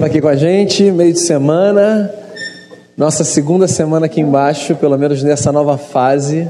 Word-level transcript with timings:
está 0.00 0.06
aqui 0.06 0.22
com 0.22 0.28
a 0.28 0.34
gente, 0.34 0.90
meio 0.90 1.12
de 1.12 1.20
semana, 1.20 2.10
nossa 2.96 3.22
segunda 3.22 3.68
semana 3.68 4.06
aqui 4.06 4.22
embaixo, 4.22 4.74
pelo 4.74 4.96
menos 4.96 5.22
nessa 5.22 5.52
nova 5.52 5.76
fase. 5.76 6.48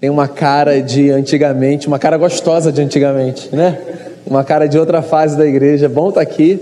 Tem 0.00 0.08
uma 0.08 0.26
cara 0.26 0.80
de 0.80 1.10
antigamente, 1.10 1.86
uma 1.86 1.98
cara 1.98 2.16
gostosa 2.16 2.72
de 2.72 2.80
antigamente, 2.80 3.54
né? 3.54 3.78
Uma 4.26 4.42
cara 4.42 4.66
de 4.66 4.78
outra 4.78 5.02
fase 5.02 5.36
da 5.36 5.44
igreja. 5.46 5.86
Bom 5.86 6.08
estar 6.08 6.24
tá 6.24 6.30
aqui. 6.30 6.58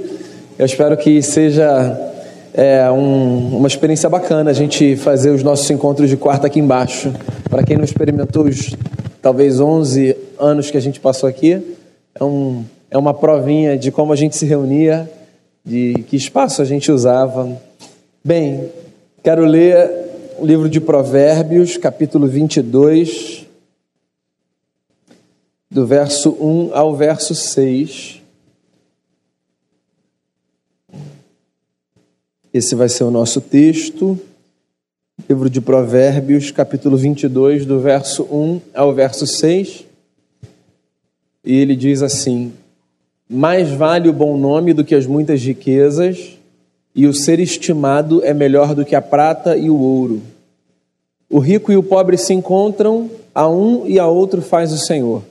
Eu 0.58 0.66
espero 0.66 0.96
que 0.96 1.22
seja 1.22 1.96
é, 2.52 2.90
um, 2.90 3.58
uma 3.58 3.68
experiência 3.68 4.10
bacana 4.10 4.50
a 4.50 4.54
gente 4.54 4.96
fazer 4.96 5.30
os 5.30 5.44
nossos 5.44 5.70
encontros 5.70 6.10
de 6.10 6.16
quarta 6.16 6.48
aqui 6.48 6.58
embaixo. 6.58 7.12
Para 7.48 7.62
quem 7.62 7.76
não 7.76 7.84
experimentou 7.84 8.46
os 8.46 8.74
talvez 9.22 9.60
11 9.60 10.16
anos 10.40 10.72
que 10.72 10.76
a 10.76 10.82
gente 10.82 10.98
passou 10.98 11.28
aqui, 11.28 11.76
é, 12.18 12.24
um, 12.24 12.64
é 12.90 12.98
uma 12.98 13.14
provinha 13.14 13.78
de 13.78 13.92
como 13.92 14.12
a 14.12 14.16
gente 14.16 14.34
se 14.34 14.44
reunia 14.44 15.08
de 15.66 16.04
que 16.04 16.14
espaço 16.14 16.62
a 16.62 16.64
gente 16.64 16.92
usava. 16.92 17.60
Bem, 18.24 18.70
quero 19.20 19.44
ler 19.44 19.90
o 20.38 20.46
livro 20.46 20.68
de 20.68 20.80
Provérbios, 20.80 21.76
capítulo 21.76 22.28
22, 22.28 23.44
do 25.68 25.84
verso 25.84 26.30
1 26.40 26.70
ao 26.72 26.94
verso 26.94 27.34
6. 27.34 28.22
Esse 32.54 32.76
vai 32.76 32.88
ser 32.88 33.02
o 33.02 33.10
nosso 33.10 33.40
texto. 33.40 34.16
Livro 35.28 35.50
de 35.50 35.60
Provérbios, 35.60 36.52
capítulo 36.52 36.96
22, 36.96 37.66
do 37.66 37.80
verso 37.80 38.22
1 38.22 38.60
ao 38.72 38.94
verso 38.94 39.26
6. 39.26 39.84
E 41.44 41.56
ele 41.56 41.74
diz 41.74 42.02
assim: 42.02 42.52
mais 43.28 43.70
vale 43.70 44.08
o 44.08 44.12
bom 44.12 44.36
nome 44.36 44.72
do 44.72 44.84
que 44.84 44.94
as 44.94 45.06
muitas 45.06 45.42
riquezas, 45.42 46.36
e 46.94 47.06
o 47.06 47.12
ser 47.12 47.40
estimado 47.40 48.24
é 48.24 48.32
melhor 48.32 48.74
do 48.74 48.84
que 48.84 48.94
a 48.94 49.02
prata 49.02 49.56
e 49.56 49.68
o 49.68 49.78
ouro. 49.78 50.22
O 51.28 51.38
rico 51.38 51.72
e 51.72 51.76
o 51.76 51.82
pobre 51.82 52.16
se 52.16 52.32
encontram, 52.32 53.10
a 53.34 53.48
um 53.48 53.86
e 53.86 53.98
a 53.98 54.06
outro 54.06 54.40
faz 54.40 54.72
o 54.72 54.78
Senhor. 54.78 55.22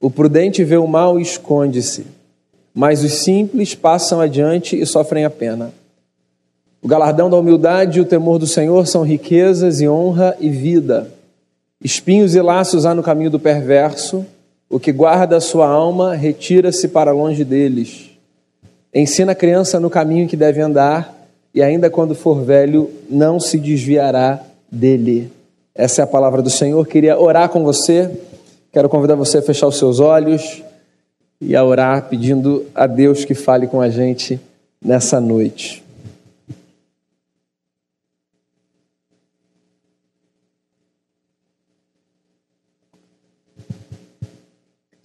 O 0.00 0.10
prudente 0.10 0.62
vê 0.62 0.76
o 0.76 0.86
mal 0.86 1.18
e 1.18 1.22
esconde-se, 1.22 2.04
mas 2.74 3.02
os 3.02 3.12
simples 3.12 3.74
passam 3.74 4.20
adiante 4.20 4.78
e 4.78 4.84
sofrem 4.84 5.24
a 5.24 5.30
pena. 5.30 5.72
O 6.82 6.88
galardão 6.88 7.30
da 7.30 7.38
humildade 7.38 7.98
e 7.98 8.02
o 8.02 8.04
temor 8.04 8.38
do 8.38 8.46
Senhor 8.46 8.86
são 8.86 9.02
riquezas 9.02 9.80
e 9.80 9.88
honra 9.88 10.36
e 10.38 10.50
vida. 10.50 11.10
Espinhos 11.82 12.34
e 12.34 12.42
laços 12.42 12.84
há 12.84 12.94
no 12.94 13.02
caminho 13.02 13.30
do 13.30 13.40
perverso, 13.40 14.26
o 14.68 14.80
que 14.80 14.92
guarda 14.92 15.36
a 15.36 15.40
sua 15.40 15.68
alma 15.68 16.14
retira-se 16.14 16.88
para 16.88 17.12
longe 17.12 17.44
deles. 17.44 18.10
Ensina 18.92 19.32
a 19.32 19.34
criança 19.34 19.78
no 19.78 19.90
caminho 19.90 20.28
que 20.28 20.36
deve 20.36 20.60
andar, 20.60 21.14
e 21.54 21.62
ainda 21.62 21.90
quando 21.90 22.14
for 22.14 22.42
velho, 22.42 22.90
não 23.08 23.38
se 23.38 23.58
desviará 23.58 24.40
dele. 24.70 25.30
Essa 25.74 26.02
é 26.02 26.04
a 26.04 26.06
palavra 26.06 26.40
do 26.40 26.50
Senhor. 26.50 26.86
Queria 26.86 27.18
orar 27.18 27.48
com 27.48 27.62
você. 27.62 28.10
Quero 28.72 28.88
convidar 28.88 29.14
você 29.14 29.38
a 29.38 29.42
fechar 29.42 29.66
os 29.66 29.78
seus 29.78 30.00
olhos 30.00 30.62
e 31.40 31.54
a 31.54 31.64
orar 31.64 32.08
pedindo 32.08 32.64
a 32.74 32.86
Deus 32.86 33.24
que 33.24 33.34
fale 33.34 33.66
com 33.66 33.80
a 33.80 33.88
gente 33.88 34.40
nessa 34.84 35.20
noite. 35.20 35.83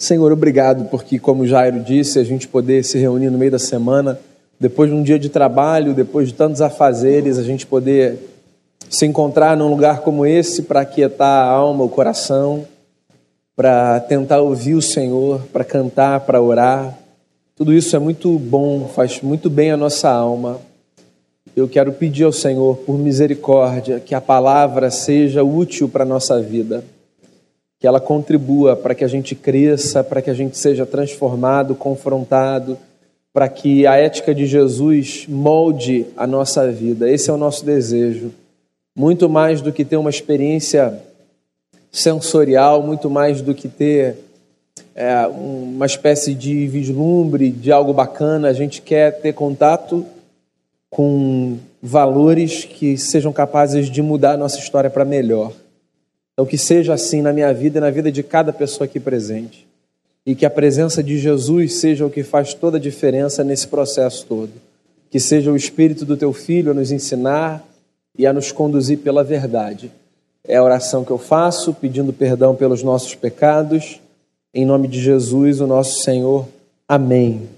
Senhor, 0.02 0.31
obrigado 0.31 0.86
porque, 0.86 1.19
como 1.19 1.45
Jairo 1.45 1.81
disse, 1.81 2.19
a 2.19 2.23
gente 2.23 2.47
poder 2.47 2.86
se 2.86 2.97
reunir 2.97 3.30
no 3.30 3.38
meio 3.38 3.52
da 3.52 3.59
semana, 3.59 4.17
depois 4.58 4.89
de 4.89 4.95
um 4.95 5.03
dia 5.03 5.19
de 5.19 5.28
trabalho, 5.28 5.94
depois 5.94 6.30
de 6.30 6.33
tantos 6.33 6.61
afazeres, 6.61 7.38
a 7.38 7.44
gente 7.44 7.67
poder 7.67 8.17
se 8.89 9.05
encontrar 9.05 9.58
num 9.58 9.67
lugar 9.67 10.00
como 10.00 10.25
esse 10.25 10.61
para 10.61 10.81
aquietar 10.81 11.45
a 11.45 11.52
alma, 11.52 11.83
o 11.83 11.89
coração, 11.89 12.66
para 13.58 13.99
tentar 13.99 14.39
ouvir 14.39 14.76
o 14.76 14.82
Senhor, 14.82 15.42
para 15.52 15.65
cantar, 15.65 16.21
para 16.21 16.42
orar. 16.42 16.98
Tudo 17.54 17.73
isso 17.73 17.93
é 17.93 17.99
muito 17.99 18.39
bom, 18.39 18.87
faz 18.87 19.21
muito 19.21 19.49
bem 19.49 19.71
a 19.71 19.77
nossa 19.77 20.10
alma. 20.10 20.61
Eu 21.54 21.67
quero 21.67 21.92
pedir 21.92 22.23
ao 22.23 22.31
Senhor, 22.31 22.77
por 22.77 22.98
misericórdia, 22.98 23.99
que 23.99 24.16
a 24.16 24.21
palavra 24.21 24.89
seja 24.89 25.43
útil 25.43 25.89
para 25.89 26.04
a 26.04 26.08
nossa 26.08 26.42
vida 26.42 26.86
que 27.80 27.88
ela 27.88 28.00
contribua 28.00 28.76
para 28.76 28.94
que 28.94 29.06
a 29.06 29.08
gente 29.08 29.34
cresça, 29.34 30.04
para 30.04 30.22
que 30.22 30.30
a 30.30 30.34
gente 30.34 30.58
seja 30.58 30.86
transformado, 30.86 31.73
confrontado, 31.73 32.78
para 33.32 33.48
que 33.48 33.88
a 33.88 33.95
ética 33.95 34.36
de 34.36 34.45
Jesus 34.45 35.26
molde 35.30 36.06
a 36.17 36.28
nossa 36.28 36.70
vida. 36.70 37.10
Esse 37.10 37.30
é 37.30 37.34
o 37.34 37.38
nosso 37.38 37.64
desejo. 37.64 38.32
Muito 38.95 39.30
mais 39.30 39.62
do 39.62 39.72
que 39.72 39.86
ter 39.86 39.95
uma 39.95 40.10
experiência 40.10 41.00
sensorial, 41.90 42.84
muito 42.84 43.10
mais 43.10 43.42
do 43.42 43.56
que 43.56 43.70
ter 43.70 44.17
é, 44.94 45.26
uma 45.28 45.86
espécie 45.86 46.34
de 46.34 46.67
vislumbre 46.67 47.50
de 47.50 47.72
algo 47.72 47.94
bacana, 47.94 48.50
a 48.50 48.54
gente 48.54 48.82
quer 48.82 49.22
ter 49.22 49.34
contato 49.34 50.06
com 50.90 51.58
valores 51.82 52.66
que 52.66 52.98
sejam 52.98 53.32
capazes 53.32 53.90
de 53.90 54.02
mudar 54.02 54.34
a 54.34 54.38
nossa 54.38 54.60
história 54.60 54.90
para 54.90 55.06
melhor. 55.06 55.54
Então, 56.39 56.48
que 56.48 56.58
seja 56.58 56.94
assim 56.94 57.22
na 57.22 57.33
minha 57.33 57.54
vida 57.54 57.80
e 57.80 57.82
na 57.82 57.89
vida 57.89 58.10
de 58.10 58.23
cada 58.23 58.54
pessoa 58.54 58.86
aqui 58.86 58.98
presente. 58.98 59.67
E 60.26 60.33
que 60.33 60.45
a 60.45 60.50
presença 60.50 61.04
de 61.04 61.17
Jesus 61.17 61.73
seja 61.82 62.05
o 62.05 62.10
que 62.10 62.23
faz 62.23 62.54
toda 62.54 62.77
a 62.77 62.80
diferença 62.80 63.44
nesse 63.44 63.67
processo 63.67 64.26
todo. 64.26 64.54
Que 65.10 65.20
seja 65.20 65.52
o 65.52 65.58
Espírito 65.58 66.05
do 66.05 66.16
teu 66.16 66.32
Filho 66.32 66.72
a 66.72 66.73
nos 66.73 66.94
ensinar 66.94 67.61
e 68.17 68.26
a 68.26 68.32
nos 68.32 68.54
conduzir 68.54 68.99
pela 68.99 69.22
verdade. 69.22 69.92
É 70.48 70.55
a 70.55 70.64
oração 70.64 71.04
que 71.04 71.11
eu 71.11 71.17
faço, 71.17 71.73
pedindo 71.73 72.14
perdão 72.14 72.55
pelos 72.55 72.83
nossos 72.83 73.14
pecados. 73.16 73.99
Em 74.54 74.66
nome 74.66 74.88
de 74.88 75.02
Jesus, 75.02 75.60
o 75.60 75.67
nosso 75.67 76.04
Senhor. 76.04 76.48
Amém. 76.88 77.49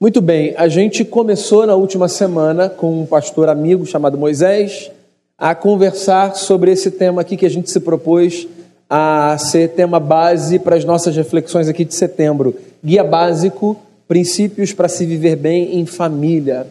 Muito 0.00 0.22
bem, 0.22 0.54
a 0.56 0.68
gente 0.68 1.04
começou 1.04 1.66
na 1.66 1.74
última 1.74 2.08
semana 2.08 2.70
com 2.70 3.02
um 3.02 3.04
pastor 3.04 3.50
amigo 3.50 3.84
chamado 3.84 4.16
Moisés 4.16 4.90
a 5.38 5.54
conversar 5.54 6.34
sobre 6.34 6.70
esse 6.72 6.90
tema 6.90 7.20
aqui 7.20 7.36
que 7.36 7.44
a 7.44 7.50
gente 7.50 7.70
se 7.70 7.80
propôs 7.80 8.48
a 8.88 9.36
ser 9.38 9.70
tema 9.70 10.00
base 10.00 10.58
para 10.58 10.76
as 10.76 10.84
nossas 10.84 11.14
reflexões 11.14 11.68
aqui 11.68 11.84
de 11.84 11.94
setembro. 11.94 12.54
Guia 12.82 13.04
básico, 13.04 13.76
princípios 14.08 14.72
para 14.72 14.88
se 14.88 15.04
viver 15.04 15.36
bem 15.36 15.78
em 15.78 15.84
família. 15.84 16.66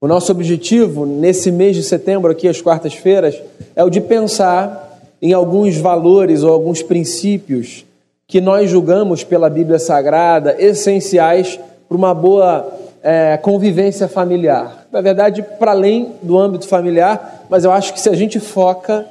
O 0.00 0.08
nosso 0.08 0.32
objetivo 0.32 1.04
nesse 1.04 1.50
mês 1.50 1.76
de 1.76 1.82
setembro, 1.82 2.30
aqui 2.30 2.48
às 2.48 2.62
quartas-feiras, 2.62 3.40
é 3.76 3.84
o 3.84 3.90
de 3.90 4.00
pensar 4.00 5.00
em 5.20 5.32
alguns 5.32 5.76
valores 5.76 6.42
ou 6.42 6.52
alguns 6.52 6.82
princípios 6.82 7.84
que 8.26 8.40
nós 8.40 8.70
julgamos 8.70 9.22
pela 9.22 9.50
Bíblia 9.50 9.78
Sagrada 9.78 10.56
essenciais 10.58 11.60
para 11.88 11.96
uma 11.96 12.14
boa 12.14 12.66
é, 13.02 13.36
convivência 13.36 14.08
familiar. 14.08 14.81
Na 14.92 15.00
verdade, 15.00 15.42
para 15.58 15.70
além 15.70 16.12
do 16.22 16.38
âmbito 16.38 16.68
familiar, 16.68 17.46
mas 17.48 17.64
eu 17.64 17.72
acho 17.72 17.94
que 17.94 18.00
se 18.00 18.10
a 18.10 18.14
gente 18.14 18.38
foca 18.38 19.06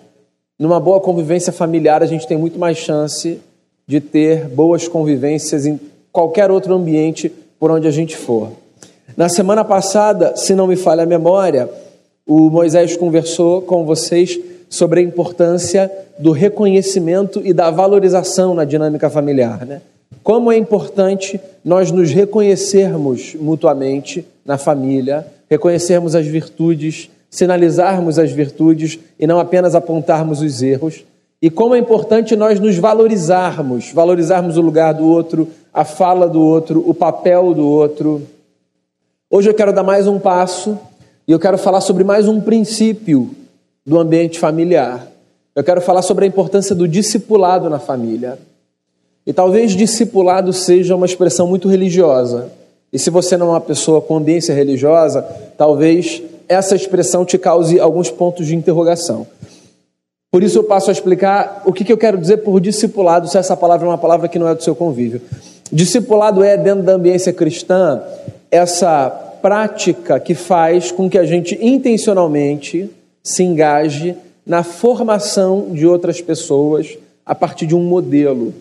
numa 0.58 0.80
boa 0.80 1.02
convivência 1.02 1.52
familiar, 1.52 2.04
a 2.04 2.06
gente 2.06 2.28
tem 2.28 2.38
muito 2.38 2.60
mais 2.60 2.78
chance 2.78 3.42
de 3.88 4.00
ter 4.00 4.48
boas 4.48 4.88
convivências 4.88 5.66
em 5.66 5.80
qualquer 6.12 6.52
outro 6.52 6.76
ambiente 6.76 7.32
por 7.60 7.72
onde 7.72 7.88
a 7.88 7.92
gente 7.92 8.16
for. 8.16 8.50
Na 9.18 9.28
semana 9.28 9.66
passada, 9.66 10.36
se 10.38 10.54
não 10.54 10.68
me 10.68 10.76
falha 10.76 11.02
a 11.02 11.08
memória, 11.08 11.68
o 12.28 12.52
Moisés 12.52 12.96
conversou 12.96 13.64
com 13.64 13.84
vocês 13.84 14.40
sobre 14.70 15.00
a 15.00 15.04
importância 15.04 15.92
do 16.20 16.32
reconhecimento 16.32 17.42
e 17.44 17.54
da 17.54 17.72
valorização 17.72 18.54
na 18.54 18.64
dinâmica 18.64 19.10
familiar. 19.10 19.66
Né? 19.66 19.82
Como 20.24 20.52
é 20.52 20.58
importante 20.58 21.42
nós 21.66 21.92
nos 21.92 22.12
reconhecermos 22.12 23.34
mutuamente 23.34 24.24
na 24.46 24.58
família, 24.58 25.26
reconhecermos 25.52 26.16
as 26.16 26.26
virtudes, 26.26 27.10
sinalizarmos 27.30 28.18
as 28.18 28.32
virtudes 28.32 28.98
e 29.20 29.28
não 29.28 29.38
apenas 29.38 29.76
apontarmos 29.76 30.42
os 30.42 30.64
erros. 30.64 31.04
E 31.42 31.50
como 31.50 31.76
é 31.76 31.78
importante 31.78 32.38
nós 32.38 32.58
nos 32.58 32.78
valorizarmos, 32.78 33.92
valorizarmos 33.92 34.56
o 34.56 34.62
lugar 34.62 34.94
do 34.94 35.06
outro, 35.06 35.50
a 35.74 35.84
fala 35.84 36.30
do 36.30 36.40
outro, 36.40 36.82
o 36.88 36.94
papel 36.94 37.54
do 37.54 37.68
outro. 37.68 38.22
Hoje 39.30 39.50
eu 39.50 39.54
quero 39.54 39.74
dar 39.74 39.84
mais 39.84 40.08
um 40.08 40.18
passo 40.18 40.80
e 41.28 41.34
eu 41.34 41.40
quero 41.40 41.58
falar 41.58 41.82
sobre 41.82 42.06
mais 42.06 42.30
um 42.30 42.40
princípio 42.40 43.32
do 43.86 44.00
ambiente 44.00 44.40
familiar. 44.40 45.06
Eu 45.54 45.66
quero 45.66 45.82
falar 45.82 46.02
sobre 46.02 46.24
a 46.24 46.28
importância 46.30 46.74
do 46.74 46.88
discipulado 46.88 47.70
na 47.70 47.78
família. 47.78 48.40
E 49.28 49.34
talvez 49.34 49.74
discipulado 49.74 50.54
seja 50.54 50.96
uma 50.96 51.06
expressão 51.06 51.46
muito 51.46 51.68
religiosa. 51.68 52.61
E 52.92 53.00
se 53.00 53.10
você 53.10 53.38
não 53.38 53.48
é 53.48 53.50
uma 53.52 53.62
pessoa 53.62 54.02
com 54.02 54.18
ambiência 54.18 54.54
religiosa, 54.54 55.22
talvez 55.58 56.22
essa 56.48 56.76
expressão 56.76 57.24
te 57.24 57.38
cause 57.38 57.80
alguns 57.80 58.10
pontos 58.12 58.46
de 58.48 58.56
interrogação. 58.56 59.26
Por 60.30 60.44
isso 60.44 60.60
eu 60.60 60.64
passo 60.64 60.90
a 60.90 60.94
explicar 60.94 61.62
o 61.66 61.74
que 61.74 61.92
eu 61.92 61.98
quero 61.98 62.18
dizer 62.18 62.38
por 62.38 62.60
discipulado, 62.60 63.28
se 63.28 63.38
essa 63.38 63.56
palavra 63.56 63.86
é 63.86 63.90
uma 63.90 63.98
palavra 63.98 64.28
que 64.28 64.40
não 64.40 64.48
é 64.48 64.56
do 64.56 64.64
seu 64.64 64.76
convívio. 64.76 65.22
Discipulado 65.72 66.44
é, 66.44 66.58
dentro 66.58 66.84
da 66.84 66.94
ambiência 66.94 67.32
cristã, 67.32 68.02
essa 68.50 69.10
prática 69.42 70.20
que 70.20 70.36
faz 70.36 70.92
com 70.92 71.10
que 71.10 71.18
a 71.18 71.26
gente 71.26 71.58
intencionalmente 71.62 72.90
se 73.24 73.44
engaje 73.44 74.16
na 74.46 74.64
formação 74.64 75.70
de 75.72 75.86
outras 75.86 76.22
pessoas 76.22 76.98
a 77.26 77.36
partir 77.36 77.66
de 77.66 77.76
um 77.76 77.84
modelo. 77.84 78.54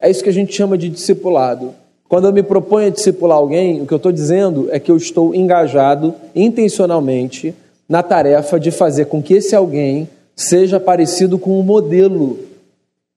É 0.00 0.10
isso 0.10 0.22
que 0.22 0.30
a 0.30 0.32
gente 0.32 0.54
chama 0.54 0.78
de 0.78 0.88
discipulado. 0.88 1.74
Quando 2.08 2.26
eu 2.26 2.32
me 2.32 2.42
proponho 2.42 2.86
a 2.86 2.90
discipular 2.90 3.36
alguém, 3.36 3.82
o 3.82 3.86
que 3.86 3.92
eu 3.92 3.98
estou 3.98 4.10
dizendo 4.10 4.68
é 4.70 4.80
que 4.80 4.90
eu 4.90 4.96
estou 4.96 5.34
engajado 5.34 6.14
intencionalmente 6.34 7.54
na 7.88 8.02
tarefa 8.02 8.58
de 8.58 8.70
fazer 8.70 9.06
com 9.06 9.22
que 9.22 9.34
esse 9.34 9.54
alguém 9.54 10.08
seja 10.34 10.80
parecido 10.80 11.38
com 11.38 11.58
o 11.58 11.62
modelo 11.62 12.38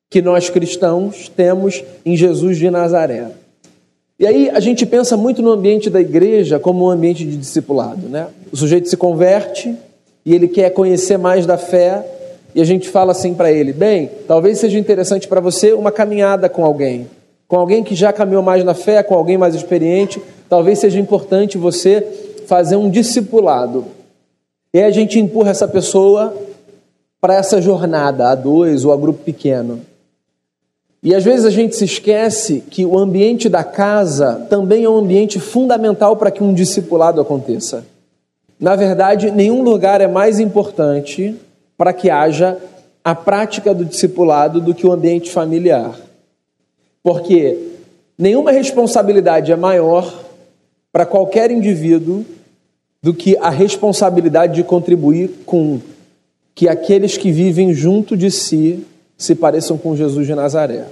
que 0.10 0.22
nós 0.22 0.50
cristãos 0.50 1.30
temos 1.30 1.84
em 2.06 2.18
Jesus 2.18 2.58
de 2.58 2.70
Nazaré. 2.70 3.28
E 4.20 4.28
aí 4.28 4.50
a 4.50 4.60
gente 4.60 4.86
pensa 4.86 5.16
muito 5.16 5.42
no 5.42 5.52
ambiente 5.52 5.90
da 5.90 6.02
igreja 6.02 6.60
como 6.60 6.86
um 6.86 6.90
ambiente 6.90 7.26
de 7.26 7.38
discipulado, 7.38 8.08
né? 8.10 8.28
O 8.52 8.58
sujeito 8.58 8.90
se 8.90 8.98
converte 8.98 9.74
e 10.26 10.36
ele 10.36 10.48
quer 10.48 10.70
conhecer 10.72 11.18
mais 11.18 11.46
da 11.46 11.58
fé 11.58 12.06
e 12.54 12.62
a 12.62 12.66
gente 12.66 12.90
fala 12.90 13.14
assim 13.14 13.34
para 13.34 13.52
ele: 13.52 13.72
bem, 13.72 14.10
talvez 14.28 14.60
seja 14.60 14.78
interessante 14.78 15.28
para 15.28 15.40
você 15.40 15.74
uma 15.74 15.92
caminhada 15.92 16.50
com 16.50 16.64
alguém, 16.66 17.08
com 17.52 17.60
alguém 17.60 17.84
que 17.84 17.94
já 17.94 18.14
caminhou 18.14 18.42
mais 18.42 18.64
na 18.64 18.74
fé, 18.74 19.04
com 19.04 19.14
alguém 19.14 19.38
mais 19.38 19.54
experiente. 19.54 20.22
Talvez 20.48 20.80
seja 20.80 20.98
importante 20.98 21.58
você 21.58 22.00
fazer 22.48 22.78
um 22.78 22.90
discipulado. 22.90 23.88
E 24.74 24.80
aí 24.80 24.86
a 24.86 24.90
gente 24.90 25.20
empurra 25.20 25.50
essa 25.52 25.68
pessoa 25.68 26.34
para 27.20 27.36
essa 27.36 27.62
jornada 27.62 28.30
a 28.30 28.36
dois 28.36 28.86
ou 28.86 28.94
a 28.94 28.98
grupo 28.98 29.20
pequeno. 29.26 29.82
E 31.04 31.14
às 31.14 31.26
vezes 31.26 31.46
a 31.46 31.50
gente 31.50 31.76
se 31.76 31.84
esquece 31.84 32.64
que 32.70 32.86
o 32.86 32.98
ambiente 32.98 33.50
da 33.50 33.66
casa 33.66 34.48
também 34.50 34.86
é 34.86 34.90
um 34.90 35.00
ambiente 35.00 35.38
fundamental 35.38 36.16
para 36.16 36.32
que 36.32 36.42
um 36.42 36.54
discipulado 36.54 37.20
aconteça. 37.20 37.84
Na 38.58 38.78
verdade, 38.78 39.30
nenhum 39.30 39.62
lugar 39.62 40.00
é 40.00 40.08
mais 40.08 40.40
importante 40.40 41.36
para 41.78 41.92
que 41.92 42.10
haja 42.10 42.58
a 43.04 43.14
prática 43.14 43.74
do 43.74 43.84
discipulado 43.84 44.62
do 44.62 44.74
que 44.74 44.88
o 44.88 44.92
ambiente 44.94 45.30
familiar. 45.30 46.11
Porque 47.04 47.58
nenhuma 48.18 48.52
responsabilidade 48.52 49.52
é 49.52 49.56
maior 49.56 50.22
para 50.92 51.06
qualquer 51.06 51.52
indivíduo 51.52 52.26
do 53.02 53.14
que 53.14 53.36
a 53.38 53.50
responsabilidade 53.50 54.56
de 54.56 54.64
contribuir 54.64 55.30
com 55.46 55.80
que 56.54 56.68
aqueles 56.68 57.18
que 57.18 57.32
vivem 57.32 57.74
junto 57.74 58.16
de 58.16 58.30
si 58.30 58.86
se 59.18 59.34
pareçam 59.34 59.78
com 59.78 59.96
Jesus 59.96 60.28
de 60.28 60.36
Nazaré. 60.36 60.86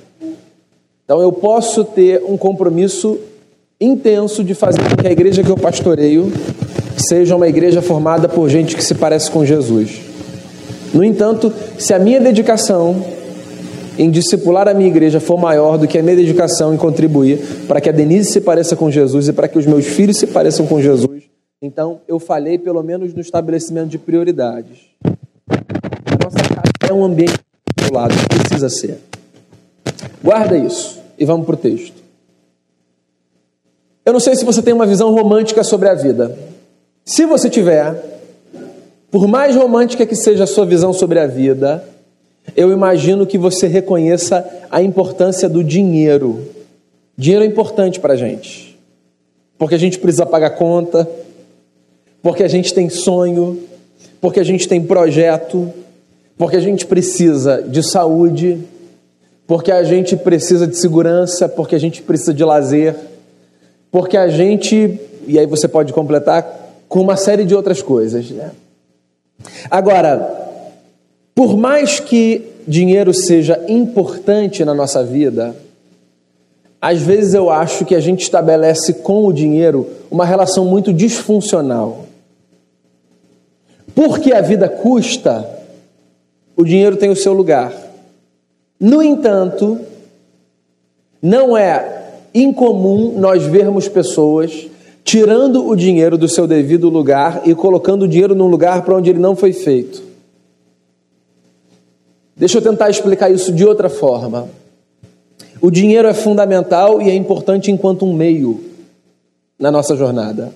Então 1.04 1.22
eu 1.22 1.32
posso 1.32 1.84
ter 1.84 2.24
um 2.24 2.38
compromisso 2.38 3.20
intenso 3.80 4.44
de 4.44 4.54
fazer 4.54 4.80
com 4.82 4.96
que 4.96 5.08
a 5.08 5.12
igreja 5.12 5.44
que 5.44 5.50
eu 5.50 5.58
pastoreio 5.58 6.32
seja 6.98 7.36
uma 7.36 7.48
igreja 7.48 7.82
formada 7.82 8.28
por 8.28 8.50
gente 8.50 8.76
que 8.76 8.84
se 8.84 8.96
parece 8.96 9.32
com 9.32 9.46
Jesus. 9.46 10.02
No 10.94 11.04
entanto, 11.04 11.54
se 11.78 11.94
a 11.94 12.00
minha 12.00 12.20
dedicação 12.20 13.04
em 14.00 14.10
discipular 14.10 14.66
a 14.70 14.74
minha 14.74 14.90
igreja 14.90 15.20
for 15.20 15.38
maior 15.38 15.78
do 15.78 15.86
que 15.86 15.98
a 15.98 16.02
minha 16.02 16.16
dedicação 16.16 16.74
em 16.74 16.78
contribuir 16.78 17.38
para 17.68 17.82
que 17.82 17.90
a 17.90 17.92
Denise 17.92 18.32
se 18.32 18.40
pareça 18.40 18.74
com 18.74 18.90
Jesus 18.90 19.28
e 19.28 19.34
para 19.34 19.50
que 19.50 19.60
os 19.60 19.66
meus 19.66 19.86
filhos 19.86 20.16
se 20.16 20.26
pareçam 20.26 20.66
com 20.66 20.82
Jesus, 20.82 21.24
então 21.62 22.00
eu 22.08 22.18
falhei 22.18 22.58
pelo 22.58 22.82
menos 22.82 23.14
no 23.14 23.20
estabelecimento 23.20 23.90
de 23.90 23.98
prioridades. 23.98 24.80
A 25.06 26.24
nossa 26.24 26.38
casa 26.38 26.72
é 26.90 26.94
um 26.94 27.04
ambiente 27.04 27.34
lado, 27.92 28.14
precisa 28.30 28.70
ser. 28.70 29.00
Guarda 30.24 30.58
isso 30.58 30.98
e 31.18 31.26
vamos 31.26 31.46
para 31.46 31.56
o 31.56 31.58
texto. 31.58 32.00
Eu 34.06 34.14
não 34.14 34.20
sei 34.22 34.34
se 34.38 34.46
você 34.46 34.62
tem 34.62 34.74
uma 34.74 34.88
visão 34.88 35.14
romântica 35.14 35.62
sobre 35.62 35.90
a 35.90 35.94
vida. 35.94 36.38
Se 37.04 37.26
você 37.26 37.50
tiver, 37.50 38.22
por 39.12 39.28
mais 39.28 39.58
romântica 39.58 40.06
que 40.06 40.16
seja 40.16 40.46
a 40.46 40.48
sua 40.48 40.66
visão 40.66 40.94
sobre 40.94 41.20
a 41.20 41.28
vida, 41.28 41.84
eu 42.56 42.72
imagino 42.72 43.26
que 43.26 43.38
você 43.38 43.68
reconheça 43.68 44.48
a 44.70 44.82
importância 44.82 45.50
do 45.50 45.64
dinheiro. 45.64 46.46
Dinheiro 47.18 47.44
é 47.44 47.48
importante 47.48 48.00
para 48.00 48.14
a 48.14 48.18
gente, 48.18 48.80
porque 49.58 49.76
a 49.76 49.80
gente 49.80 50.00
precisa 50.00 50.26
pagar 50.26 50.52
conta, 50.52 51.10
porque 52.22 52.44
a 52.44 52.48
gente 52.48 52.74
tem 52.74 52.90
sonho, 52.90 53.60
porque 54.22 54.40
a 54.40 54.44
gente 54.44 54.68
tem 54.68 54.84
projeto, 54.84 55.72
porque 56.38 56.56
a 56.56 56.62
gente 56.62 56.86
precisa 56.86 57.62
de 57.62 57.84
saúde, 57.84 58.60
porque 59.46 59.72
a 59.72 59.84
gente 59.84 60.16
precisa 60.16 60.68
de 60.68 60.78
segurança, 60.78 61.50
porque 61.50 61.76
a 61.76 61.80
gente 61.80 62.02
precisa 62.02 62.34
de 62.34 62.44
lazer, 62.44 62.96
porque 63.92 64.16
a 64.16 64.28
gente, 64.28 65.00
e 65.28 65.40
aí 65.40 65.46
você 65.46 65.68
pode 65.68 65.92
completar 65.92 66.58
com 66.88 67.02
uma 67.02 67.18
série 67.18 67.44
de 67.44 67.56
outras 67.56 67.82
coisas. 67.82 68.30
Né? 68.30 68.52
Agora, 69.70 70.49
por 71.40 71.56
mais 71.56 72.02
que 72.02 72.42
dinheiro 72.68 73.14
seja 73.14 73.64
importante 73.70 74.66
na 74.66 74.74
nossa 74.74 75.02
vida, 75.06 75.56
às 76.82 77.02
vezes 77.02 77.34
eu 77.34 77.50
acho 77.50 77.86
que 77.86 77.96
a 77.96 78.00
gente 78.02 78.24
estabelece 78.24 78.96
com 78.96 79.26
o 79.26 79.32
dinheiro 79.32 79.88
uma 80.12 80.26
relação 80.26 80.66
muito 80.66 80.92
disfuncional. 80.92 82.04
Porque 83.96 84.34
a 84.34 84.42
vida 84.42 84.68
custa, 84.68 85.50
o 86.58 86.66
dinheiro 86.66 86.98
tem 86.98 87.10
o 87.10 87.16
seu 87.16 87.32
lugar. 87.32 87.72
No 88.78 89.02
entanto, 89.02 89.80
não 91.22 91.56
é 91.56 92.16
incomum 92.34 93.18
nós 93.18 93.44
vermos 93.44 93.88
pessoas 93.88 94.68
tirando 95.06 95.66
o 95.66 95.74
dinheiro 95.74 96.18
do 96.18 96.28
seu 96.28 96.46
devido 96.46 96.90
lugar 96.90 97.44
e 97.46 97.56
colocando 97.56 98.04
o 98.04 98.08
dinheiro 98.10 98.36
num 98.36 98.48
lugar 98.48 98.82
para 98.82 98.98
onde 98.98 99.10
ele 99.10 99.20
não 99.20 99.38
foi 99.38 99.54
feito. 99.54 100.09
Deixa 102.40 102.58
eu 102.58 102.62
tentar 102.62 102.90
explicar 102.90 103.30
isso 103.30 103.52
de 103.52 103.66
outra 103.66 103.90
forma. 103.90 104.48
O 105.60 105.70
dinheiro 105.70 106.08
é 106.08 106.14
fundamental 106.14 107.02
e 107.02 107.10
é 107.10 107.14
importante 107.14 107.70
enquanto 107.70 108.06
um 108.06 108.14
meio 108.14 108.64
na 109.60 109.70
nossa 109.70 109.94
jornada. 109.94 110.54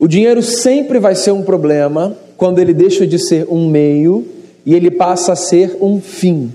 O 0.00 0.08
dinheiro 0.08 0.42
sempre 0.42 0.98
vai 0.98 1.14
ser 1.14 1.30
um 1.30 1.42
problema 1.42 2.16
quando 2.36 2.58
ele 2.58 2.74
deixa 2.74 3.06
de 3.06 3.20
ser 3.20 3.46
um 3.48 3.68
meio 3.68 4.26
e 4.66 4.74
ele 4.74 4.90
passa 4.90 5.34
a 5.34 5.36
ser 5.36 5.78
um 5.80 6.00
fim. 6.00 6.52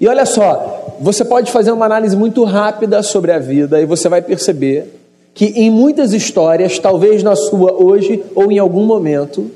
E 0.00 0.08
olha 0.08 0.26
só, 0.26 0.96
você 1.00 1.24
pode 1.24 1.52
fazer 1.52 1.70
uma 1.70 1.86
análise 1.86 2.16
muito 2.16 2.42
rápida 2.42 3.00
sobre 3.00 3.30
a 3.30 3.38
vida 3.38 3.80
e 3.80 3.86
você 3.86 4.08
vai 4.08 4.20
perceber 4.20 4.92
que 5.32 5.46
em 5.46 5.70
muitas 5.70 6.12
histórias, 6.12 6.80
talvez 6.80 7.22
na 7.22 7.36
sua 7.36 7.72
hoje 7.80 8.24
ou 8.34 8.50
em 8.50 8.58
algum 8.58 8.84
momento, 8.84 9.52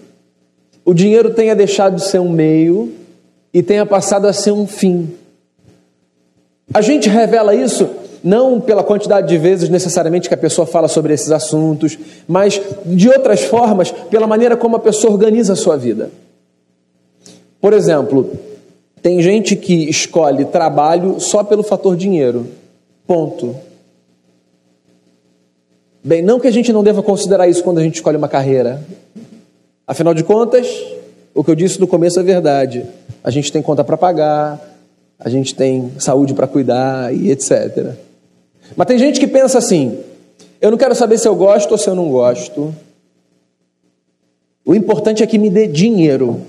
o 0.89 0.95
dinheiro 0.95 1.35
tenha 1.35 1.55
deixado 1.55 1.97
de 1.97 2.05
ser 2.05 2.19
um 2.19 2.31
meio 2.31 2.95
e 3.53 3.63
tenha 3.63 3.85
passado 3.85 4.27
a 4.27 4.33
ser 4.33 4.53
um 4.53 4.67
fim. 4.67 5.11
A 6.73 6.81
gente 6.81 7.11
revela 7.11 7.55
isso 7.55 7.87
não 8.25 8.59
pela 8.59 8.83
quantidade 8.83 9.29
de 9.29 9.37
vezes 9.37 9.69
necessariamente 9.69 10.29
que 10.29 10.35
a 10.35 10.39
pessoa 10.39 10.67
fala 10.67 10.89
sobre 10.89 11.13
esses 11.13 11.31
assuntos, 11.31 11.99
mas 12.27 12.59
de 12.87 13.07
outras 13.07 13.43
formas, 13.43 13.91
pela 13.91 14.27
maneira 14.27 14.57
como 14.57 14.77
a 14.77 14.81
pessoa 14.81 15.13
organiza 15.13 15.53
a 15.53 15.57
sua 15.57 15.77
vida. 15.77 16.11
Por 17.61 17.75
exemplo, 17.75 18.33
tem 19.03 19.21
gente 19.21 19.57
que 19.57 19.91
escolhe 19.91 20.47
trabalho 20.47 21.21
só 21.21 21.45
pelo 21.45 21.63
fator 21.63 21.97
dinheiro. 21.97 22.47
Ponto. 23.07 23.55
Bem, 26.03 26.23
não 26.23 26.41
que 26.41 26.49
a 26.49 26.51
gente 26.51 26.73
não 26.73 26.83
deva 26.83 27.03
considerar 27.03 27.47
isso 27.47 27.63
quando 27.63 27.77
a 27.77 27.83
gente 27.83 27.97
escolhe 27.97 28.17
uma 28.17 28.29
carreira. 28.29 28.83
Afinal 29.89 30.13
de 30.13 30.23
contas, 30.23 30.69
o 31.35 31.43
que 31.43 31.51
eu 31.51 31.55
disse 31.55 31.81
no 31.81 31.87
começo 31.87 32.21
é 32.21 32.23
verdade. 32.23 32.85
A 33.25 33.31
gente 33.31 33.51
tem 33.51 33.63
conta 33.63 33.83
para 33.83 33.97
pagar, 33.97 34.61
a 35.19 35.31
gente 35.31 35.55
tem 35.55 35.91
saúde 35.99 36.35
para 36.35 36.47
cuidar 36.47 37.15
e 37.15 37.31
etc. 37.31 37.95
Mas 38.77 38.87
tem 38.87 38.99
gente 38.99 39.19
que 39.19 39.27
pensa 39.27 39.57
assim: 39.57 39.99
eu 40.61 40.71
não 40.71 40.77
quero 40.77 40.95
saber 40.95 41.17
se 41.17 41.27
eu 41.27 41.35
gosto 41.35 41.73
ou 41.73 41.79
se 41.79 41.89
eu 41.89 41.95
não 41.95 42.11
gosto. 42.11 42.75
O 44.63 44.75
importante 44.75 45.23
é 45.23 45.27
que 45.27 45.39
me 45.39 45.49
dê 45.49 45.67
dinheiro. 45.67 46.43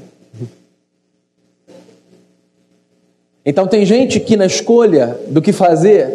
Então 3.45 3.65
tem 3.65 3.85
gente 3.85 4.19
que 4.19 4.35
na 4.35 4.47
escolha 4.47 5.17
do 5.29 5.41
que 5.41 5.53
fazer 5.53 6.11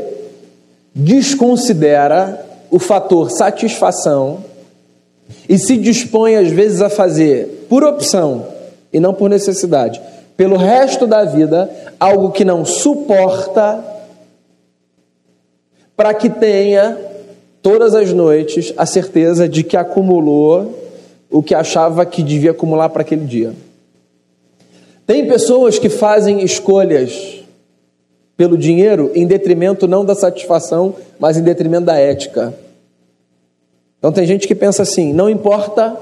desconsidera 0.95 2.45
o 2.71 2.79
fator 2.79 3.31
satisfação 3.31 4.45
e 5.49 5.59
se 5.59 5.77
dispõe 5.77 6.37
às 6.37 6.51
vezes 6.51 6.81
a 6.81 6.89
fazer 6.89 7.67
por 7.69 7.85
opção 7.85 8.47
e 8.93 9.01
não 9.01 9.15
por 9.15 9.29
necessidade, 9.29 10.01
pelo 10.37 10.57
resto 10.57 11.07
da 11.07 11.25
vida, 11.25 11.71
algo 11.99 12.31
que 12.31 12.45
não 12.45 12.65
suporta 12.65 13.83
para 15.97 16.13
que 16.13 16.29
tenha 16.29 16.99
todas 17.63 17.95
as 17.95 18.13
noites 18.13 18.73
a 18.77 18.85
certeza 18.85 19.49
de 19.49 19.63
que 19.63 19.77
acumulou 19.77 20.83
o 21.31 21.43
que 21.43 21.55
achava 21.55 22.05
que 22.05 22.23
devia 22.23 22.51
acumular 22.51 22.89
para 22.89 23.03
aquele 23.03 23.25
dia. 23.25 23.53
Tem 25.07 25.27
pessoas 25.27 25.79
que 25.79 25.89
fazem 25.89 26.43
escolhas 26.43 27.43
pelo 28.37 28.57
dinheiro 28.59 29.11
em 29.15 29.27
detrimento 29.27 29.87
não 29.87 30.05
da 30.05 30.15
satisfação, 30.15 30.95
mas 31.19 31.37
em 31.37 31.43
detrimento 31.43 31.87
da 31.87 31.97
ética. 31.97 32.55
Então 34.05 34.13
tem 34.13 34.27
gente 34.27 34.47
que 34.47 34.55
pensa 34.55 34.83
assim: 34.83 35.15
não 35.15 35.31
importa 35.31 35.97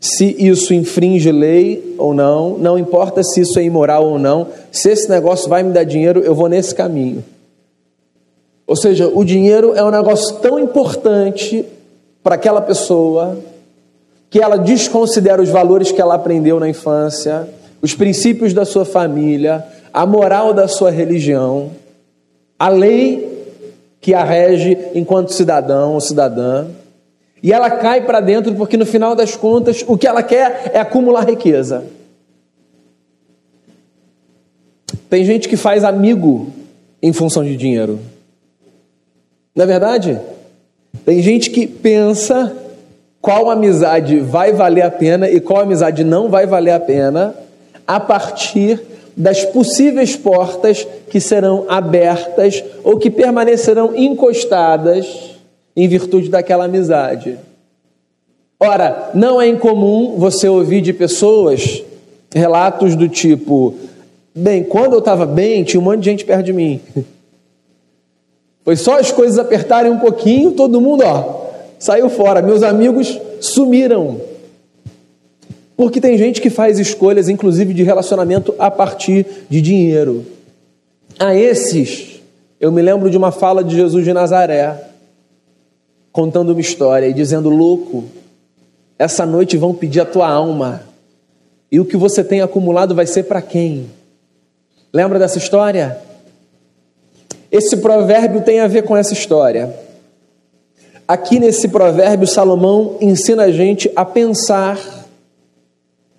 se 0.00 0.34
isso 0.38 0.72
infringe 0.72 1.30
lei 1.30 1.94
ou 1.98 2.14
não, 2.14 2.56
não 2.56 2.78
importa 2.78 3.22
se 3.22 3.42
isso 3.42 3.58
é 3.58 3.62
imoral 3.62 4.06
ou 4.06 4.18
não, 4.18 4.46
se 4.72 4.88
esse 4.88 5.06
negócio 5.06 5.50
vai 5.50 5.62
me 5.62 5.70
dar 5.70 5.84
dinheiro, 5.84 6.20
eu 6.20 6.34
vou 6.34 6.48
nesse 6.48 6.74
caminho. 6.74 7.22
Ou 8.66 8.74
seja, 8.74 9.06
o 9.06 9.22
dinheiro 9.22 9.74
é 9.74 9.84
um 9.84 9.90
negócio 9.90 10.36
tão 10.36 10.58
importante 10.58 11.62
para 12.22 12.36
aquela 12.36 12.62
pessoa 12.62 13.36
que 14.30 14.40
ela 14.40 14.56
desconsidera 14.56 15.42
os 15.42 15.50
valores 15.50 15.92
que 15.92 16.00
ela 16.00 16.14
aprendeu 16.14 16.58
na 16.58 16.70
infância, 16.70 17.46
os 17.82 17.94
princípios 17.94 18.54
da 18.54 18.64
sua 18.64 18.86
família, 18.86 19.62
a 19.92 20.06
moral 20.06 20.54
da 20.54 20.66
sua 20.66 20.90
religião, 20.90 21.70
a 22.58 22.70
lei 22.70 23.28
que 24.00 24.14
a 24.14 24.24
rege 24.24 24.78
enquanto 24.94 25.34
cidadão 25.34 25.92
ou 25.92 26.00
cidadã, 26.00 26.66
e 27.42 27.52
ela 27.52 27.70
cai 27.70 28.04
para 28.04 28.20
dentro 28.20 28.54
porque 28.54 28.76
no 28.76 28.86
final 28.86 29.14
das 29.14 29.36
contas 29.36 29.84
o 29.86 29.96
que 29.96 30.06
ela 30.06 30.22
quer 30.22 30.70
é 30.74 30.80
acumular 30.80 31.28
riqueza. 31.28 31.84
Tem 35.08 35.24
gente 35.24 35.48
que 35.48 35.56
faz 35.56 35.84
amigo 35.84 36.52
em 37.02 37.12
função 37.12 37.44
de 37.44 37.56
dinheiro. 37.56 37.98
Não 39.54 39.64
é 39.64 39.66
verdade? 39.66 40.20
Tem 41.04 41.22
gente 41.22 41.50
que 41.50 41.66
pensa 41.66 42.54
qual 43.20 43.50
amizade 43.50 44.20
vai 44.20 44.52
valer 44.52 44.82
a 44.82 44.90
pena 44.90 45.28
e 45.28 45.40
qual 45.40 45.62
amizade 45.62 46.04
não 46.04 46.28
vai 46.28 46.46
valer 46.46 46.72
a 46.72 46.80
pena 46.80 47.34
a 47.86 47.98
partir 47.98 48.80
das 49.16 49.44
possíveis 49.44 50.14
portas 50.14 50.86
que 51.10 51.20
serão 51.20 51.64
abertas 51.68 52.62
ou 52.84 52.98
que 52.98 53.10
permanecerão 53.10 53.96
encostadas 53.96 55.37
em 55.78 55.86
virtude 55.86 56.28
daquela 56.28 56.64
amizade. 56.64 57.38
Ora, 58.58 59.10
não 59.14 59.40
é 59.40 59.46
incomum 59.46 60.16
você 60.18 60.48
ouvir 60.48 60.80
de 60.80 60.92
pessoas 60.92 61.84
relatos 62.34 62.96
do 62.96 63.08
tipo: 63.08 63.74
bem, 64.34 64.64
quando 64.64 64.94
eu 64.94 64.98
estava 64.98 65.24
bem, 65.24 65.62
tinha 65.62 65.80
um 65.80 65.84
monte 65.84 66.00
de 66.00 66.10
gente 66.10 66.24
perto 66.24 66.46
de 66.46 66.52
mim. 66.52 66.80
Foi 68.64 68.74
só 68.74 68.98
as 68.98 69.12
coisas 69.12 69.38
apertarem 69.38 69.92
um 69.92 70.00
pouquinho, 70.00 70.50
todo 70.50 70.80
mundo, 70.80 71.04
ó, 71.06 71.46
saiu 71.78 72.10
fora. 72.10 72.42
Meus 72.42 72.64
amigos 72.64 73.16
sumiram. 73.40 74.20
Porque 75.76 76.00
tem 76.00 76.18
gente 76.18 76.40
que 76.40 76.50
faz 76.50 76.80
escolhas, 76.80 77.28
inclusive 77.28 77.72
de 77.72 77.84
relacionamento, 77.84 78.52
a 78.58 78.68
partir 78.68 79.24
de 79.48 79.62
dinheiro. 79.62 80.26
A 81.20 81.36
esses, 81.36 82.20
eu 82.60 82.72
me 82.72 82.82
lembro 82.82 83.08
de 83.08 83.16
uma 83.16 83.30
fala 83.30 83.62
de 83.62 83.76
Jesus 83.76 84.04
de 84.04 84.12
Nazaré, 84.12 84.87
contando 86.12 86.50
uma 86.50 86.60
história 86.60 87.06
e 87.06 87.12
dizendo: 87.12 87.48
Louco, 87.48 88.04
essa 88.98 89.24
noite 89.24 89.56
vão 89.56 89.74
pedir 89.74 90.00
a 90.00 90.06
tua 90.06 90.28
alma, 90.28 90.82
e 91.70 91.78
o 91.78 91.84
que 91.84 91.96
você 91.96 92.24
tem 92.24 92.40
acumulado 92.40 92.94
vai 92.94 93.06
ser 93.06 93.24
para 93.24 93.42
quem? 93.42 93.90
Lembra 94.92 95.18
dessa 95.18 95.38
história? 95.38 95.98
Esse 97.50 97.76
provérbio 97.78 98.42
tem 98.42 98.60
a 98.60 98.66
ver 98.66 98.82
com 98.82 98.96
essa 98.96 99.12
história. 99.12 99.74
Aqui 101.06 101.38
nesse 101.38 101.68
provérbio, 101.68 102.26
Salomão 102.26 102.96
ensina 103.00 103.44
a 103.44 103.50
gente 103.50 103.90
a 103.96 104.04
pensar 104.04 104.78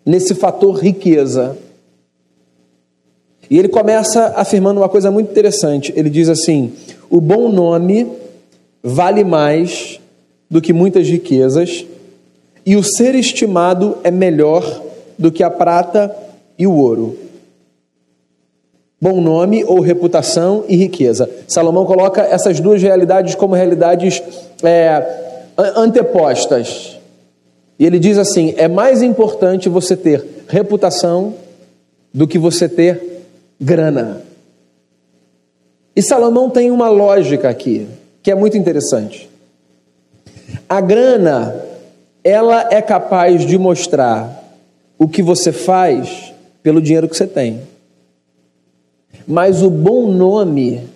nesse 0.06 0.34
fator 0.34 0.76
riqueza. 0.78 1.56
E 3.50 3.58
ele 3.58 3.68
começa 3.68 4.34
afirmando 4.36 4.80
uma 4.80 4.90
coisa 4.90 5.12
muito 5.12 5.30
interessante. 5.32 5.94
Ele 5.96 6.10
diz 6.10 6.30
assim: 6.30 6.74
o 7.10 7.20
bom 7.20 7.50
nome 7.50 8.12
vale 8.84 9.24
mais 9.24 10.00
do 10.50 10.62
que 10.62 10.74
muitas 10.74 11.08
riquezas, 11.08 11.86
e 12.66 12.76
o 12.76 12.84
ser 12.84 13.16
estimado 13.16 13.98
é 14.04 14.12
melhor 14.12 14.82
do 15.18 15.32
que 15.32 15.44
a 15.44 15.50
prata 15.50 16.16
e 16.58 16.66
o 16.66 16.76
ouro 16.76 17.30
bom 19.02 19.22
nome 19.22 19.64
ou 19.64 19.80
reputação 19.80 20.66
e 20.68 20.76
riqueza. 20.76 21.30
Salomão 21.48 21.86
coloca 21.86 22.22
essas 22.22 22.60
duas 22.60 22.82
realidades 22.82 23.36
como 23.36 23.56
realidades 23.56 24.22
é, 24.64 25.54
antepostas. 25.76 27.00
E 27.78 27.86
ele 27.86 27.98
diz 27.98 28.18
assim: 28.18 28.54
é 28.58 28.68
mais 28.68 29.02
importante 29.02 29.70
você 29.70 29.96
ter 29.96 30.24
reputação 30.48 31.34
do 32.14 32.28
que 32.28 32.38
você 32.38 32.68
ter 32.68 33.24
grana. 33.60 34.22
E 35.96 36.02
Salomão 36.02 36.50
tem 36.50 36.72
uma 36.72 36.90
lógica 36.90 37.50
aqui 37.50 37.88
que 38.30 38.34
é 38.34 38.36
muito 38.36 38.56
interessante. 38.56 39.28
A 40.70 40.80
grana, 40.80 41.66
ela 42.24 42.68
é 42.72 42.80
capaz 42.80 43.44
de 43.44 43.58
mostrar 43.58 44.54
o 45.00 45.08
que 45.08 45.24
você 45.24 45.52
faz 45.52 46.32
pelo 46.62 46.80
dinheiro 46.80 47.10
que 47.10 47.18
você 47.18 47.26
tem. 47.26 47.62
Mas 49.26 49.64
o 49.64 49.70
bom 49.72 50.12
nome, 50.12 50.88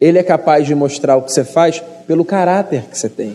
ele 0.00 0.18
é 0.18 0.22
capaz 0.22 0.66
de 0.66 0.74
mostrar 0.74 1.16
o 1.16 1.22
que 1.22 1.30
você 1.30 1.44
faz 1.44 1.84
pelo 2.06 2.24
caráter 2.24 2.84
que 2.84 2.96
você 2.96 3.10
tem. 3.10 3.34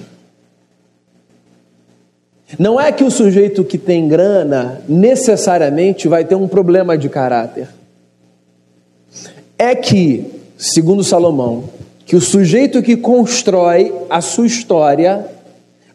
Não 2.58 2.82
é 2.82 2.92
que 2.92 3.04
o 3.04 3.12
sujeito 3.12 3.64
que 3.64 3.78
tem 3.78 4.08
grana 4.08 4.82
necessariamente 4.90 6.08
vai 6.08 6.26
ter 6.26 6.34
um 6.34 6.48
problema 6.48 6.98
de 6.98 7.08
caráter. 7.08 7.68
É 9.60 9.76
que, 9.76 10.42
segundo 10.58 11.04
Salomão, 11.04 11.70
que 12.14 12.18
o 12.18 12.22
sujeito 12.22 12.84
que 12.84 12.96
constrói 12.96 13.92
a 14.08 14.22
sua 14.22 14.46
história, 14.46 15.26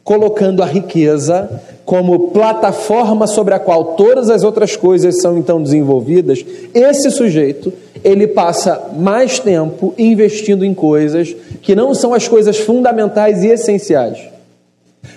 colocando 0.03 0.65
a 0.65 0.67
riqueza 0.67 1.63
como 1.85 2.31
plataforma 2.31 3.29
sobre 3.29 3.55
a 3.55 3.59
qual 3.61 3.95
todas 3.95 4.29
as 4.29 4.43
outras 4.43 4.75
coisas 4.75 5.21
são 5.21 5.39
então 5.39 5.63
desenvolvidas, 5.63 6.45
esse 6.75 7.09
sujeito 7.13 7.73
ele 8.03 8.27
passa 8.27 8.91
mais 8.99 9.39
tempo 9.39 9.95
investindo 9.97 10.65
em 10.65 10.75
coisas 10.75 11.37
que 11.63 11.77
não 11.77 11.95
são 11.95 12.13
as 12.13 12.27
coisas 12.27 12.59
fundamentais 12.59 13.45
e 13.45 13.47
essenciais. 13.47 14.19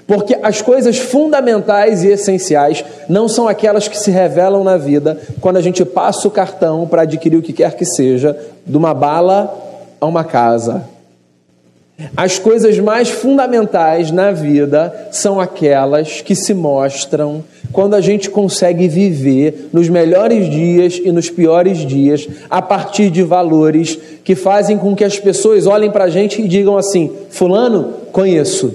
Porque 0.05 0.37
as 0.43 0.61
coisas 0.61 0.99
fundamentais 0.99 2.03
e 2.03 2.09
essenciais 2.09 2.85
não 3.09 3.27
são 3.27 3.47
aquelas 3.47 3.87
que 3.87 3.97
se 3.97 4.11
revelam 4.11 4.63
na 4.63 4.77
vida 4.77 5.19
quando 5.41 5.57
a 5.57 5.61
gente 5.61 5.83
passa 5.83 6.27
o 6.27 6.31
cartão 6.31 6.85
para 6.85 7.01
adquirir 7.01 7.37
o 7.37 7.41
que 7.41 7.53
quer 7.53 7.75
que 7.75 7.85
seja, 7.85 8.37
de 8.63 8.77
uma 8.77 8.93
bala 8.93 9.51
a 9.99 10.05
uma 10.05 10.23
casa. 10.23 10.90
As 12.15 12.39
coisas 12.39 12.79
mais 12.79 13.09
fundamentais 13.09 14.11
na 14.11 14.31
vida 14.31 15.09
são 15.11 15.39
aquelas 15.39 16.21
que 16.21 16.35
se 16.35 16.53
mostram 16.53 17.43
quando 17.71 17.95
a 17.95 18.01
gente 18.01 18.29
consegue 18.29 18.87
viver 18.87 19.69
nos 19.71 19.87
melhores 19.87 20.49
dias 20.49 20.99
e 21.03 21.11
nos 21.11 21.29
piores 21.29 21.79
dias 21.79 22.27
a 22.49 22.61
partir 22.61 23.09
de 23.09 23.23
valores 23.23 23.97
que 24.23 24.35
fazem 24.35 24.77
com 24.77 24.95
que 24.95 25.03
as 25.03 25.17
pessoas 25.19 25.65
olhem 25.65 25.91
para 25.91 26.05
a 26.05 26.09
gente 26.09 26.41
e 26.41 26.47
digam 26.47 26.77
assim: 26.77 27.11
Fulano, 27.29 27.93
conheço, 28.11 28.73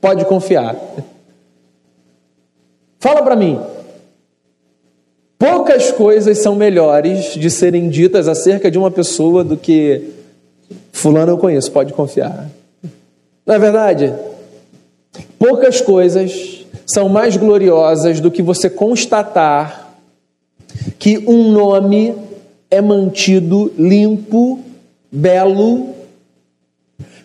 pode 0.00 0.24
confiar. 0.24 0.76
Fala 2.98 3.22
para 3.22 3.36
mim. 3.36 3.58
Poucas 5.38 5.92
coisas 5.92 6.38
são 6.38 6.56
melhores 6.56 7.34
de 7.34 7.50
serem 7.50 7.88
ditas 7.90 8.26
acerca 8.26 8.70
de 8.70 8.78
uma 8.78 8.90
pessoa 8.90 9.44
do 9.44 9.56
que 9.56 10.15
Fulano 10.92 11.32
eu 11.32 11.38
conheço, 11.38 11.70
pode 11.70 11.92
confiar. 11.92 12.50
Não 13.44 13.54
é 13.54 13.58
verdade? 13.58 14.12
Poucas 15.38 15.80
coisas 15.80 16.64
são 16.86 17.08
mais 17.08 17.36
gloriosas 17.36 18.20
do 18.20 18.30
que 18.30 18.42
você 18.42 18.70
constatar 18.70 19.94
que 20.98 21.18
um 21.26 21.52
nome 21.52 22.14
é 22.70 22.80
mantido 22.80 23.72
limpo, 23.78 24.60
belo, 25.10 25.94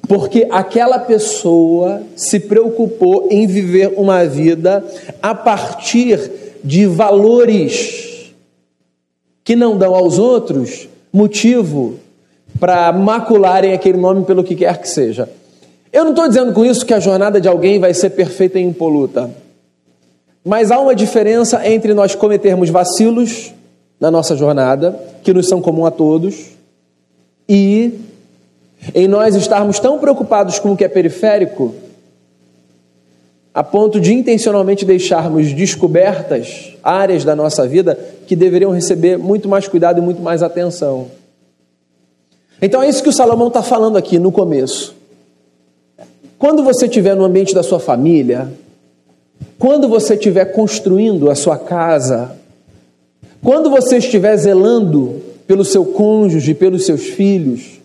porque 0.08 0.48
aquela 0.52 1.00
pessoa 1.00 2.02
se 2.16 2.40
preocupou 2.40 3.28
em 3.32 3.48
viver 3.48 3.94
uma 3.98 4.26
vida 4.26 4.86
a 5.22 5.34
partir 5.34 6.32
de 6.64 6.86
valores 6.86 8.34
que 9.44 9.56
não 9.56 9.78
dão 9.78 9.96
aos 9.96 10.20
outros 10.20 10.88
motivo 11.12 11.96
para 12.62 12.92
macularem 12.92 13.74
aquele 13.74 13.98
nome 13.98 14.24
pelo 14.24 14.44
que 14.44 14.56
quer 14.56 14.78
que 14.78 14.88
seja. 14.88 15.28
Eu 15.92 16.04
não 16.04 16.12
estou 16.12 16.28
dizendo 16.28 16.54
com 16.54 16.64
isso 16.64 16.86
que 16.86 16.94
a 16.94 17.00
jornada 17.00 17.42
de 17.42 17.48
alguém 17.48 17.80
vai 17.80 17.92
ser 17.92 18.12
perfeita 18.12 18.60
e 18.60 18.62
impoluta. 18.62 19.32
Mas 20.46 20.70
há 20.70 20.80
uma 20.80 20.94
diferença 20.94 21.68
entre 21.68 21.96
nós 21.96 22.14
cometermos 22.14 22.70
vacilos 22.70 23.52
na 24.00 24.12
nossa 24.12 24.36
jornada, 24.36 24.96
que 25.24 25.34
nos 25.34 25.48
são 25.48 25.60
comum 25.60 25.88
a 25.88 25.92
todos, 25.92 26.52
e 27.50 28.00
em 28.94 29.08
nós 29.08 29.34
estarmos 29.34 29.80
tão 29.80 29.98
preocupados 29.98 30.60
com 30.60 30.74
o 30.74 30.78
que 30.78 30.84
é 30.84 30.88
periférico, 30.88 31.74
a 33.56 33.64
ponto 33.64 34.00
de 34.00 34.14
intencionalmente 34.14 34.86
deixarmos 34.86 35.52
descobertas 35.52 36.74
áreas 36.84 37.26
da 37.26 37.36
nossa 37.36 37.68
vida 37.68 37.98
que 38.28 38.36
deveriam 38.36 38.72
receber 38.72 39.18
muito 39.18 39.50
mais 39.50 39.68
cuidado 39.68 39.98
e 39.98 40.02
muito 40.02 40.22
mais 40.22 40.44
atenção. 40.44 41.10
Então 42.62 42.84
é 42.84 42.90
isso 42.90 43.02
que 43.02 43.10
o 43.10 43.14
Salomão 43.14 43.48
está 43.48 43.64
falando 43.64 43.98
aqui 43.98 44.20
no 44.20 44.32
começo. 44.32 44.96
Quando 46.38 46.64
você 46.64 46.86
estiver 46.86 47.16
no 47.16 47.24
ambiente 47.24 47.54
da 47.54 47.64
sua 47.64 47.80
família, 47.80 48.52
quando 49.58 49.88
você 49.88 50.14
estiver 50.14 50.46
construindo 50.46 51.30
a 51.30 51.36
sua 51.36 51.58
casa, 51.58 52.36
quando 53.44 53.70
você 53.70 53.98
estiver 53.98 54.36
zelando 54.38 55.22
pelo 55.48 55.66
seu 55.66 55.86
cônjuge, 55.86 56.54
pelos 56.54 56.86
seus 56.86 57.02
filhos, 57.02 57.80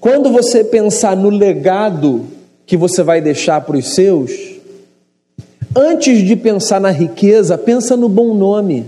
quando 0.00 0.30
você 0.30 0.62
pensar 0.62 1.16
no 1.16 1.28
legado 1.28 2.24
que 2.66 2.76
você 2.76 3.02
vai 3.02 3.20
deixar 3.20 3.60
para 3.62 3.76
os 3.76 3.94
seus, 3.94 4.30
antes 5.74 6.18
de 6.18 6.36
pensar 6.36 6.80
na 6.80 6.90
riqueza, 6.90 7.58
pensa 7.58 7.96
no 7.96 8.08
bom 8.08 8.34
nome. 8.34 8.86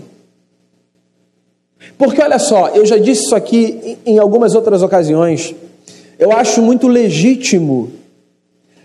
Porque 1.99 2.23
olha 2.23 2.38
só, 2.38 2.69
eu 2.69 2.85
já 2.85 2.99
disse 2.99 3.25
isso 3.25 3.35
aqui 3.35 3.99
em 4.05 4.19
algumas 4.19 4.55
outras 4.55 4.83
ocasiões. 4.83 5.55
Eu 6.19 6.33
acho 6.33 6.61
muito 6.62 6.88
legítimo 6.88 7.91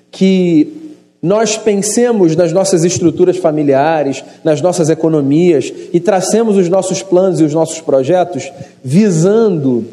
que 0.10 0.82
nós 1.22 1.58
pensemos 1.58 2.36
nas 2.36 2.51
nossas 2.51 2.84
estruturas 2.84 3.38
familiares, 3.38 4.24
nas 4.44 4.60
nossas 4.62 4.89
economias 4.89 5.72
e 5.94 6.00
tracemos 6.00 6.58
os 6.58 6.68
nossos 6.68 7.03
planos 7.03 7.39
e 7.39 7.44
os 7.44 7.53
nossos 7.53 7.80
projetos 7.80 8.51
visando 8.84 9.86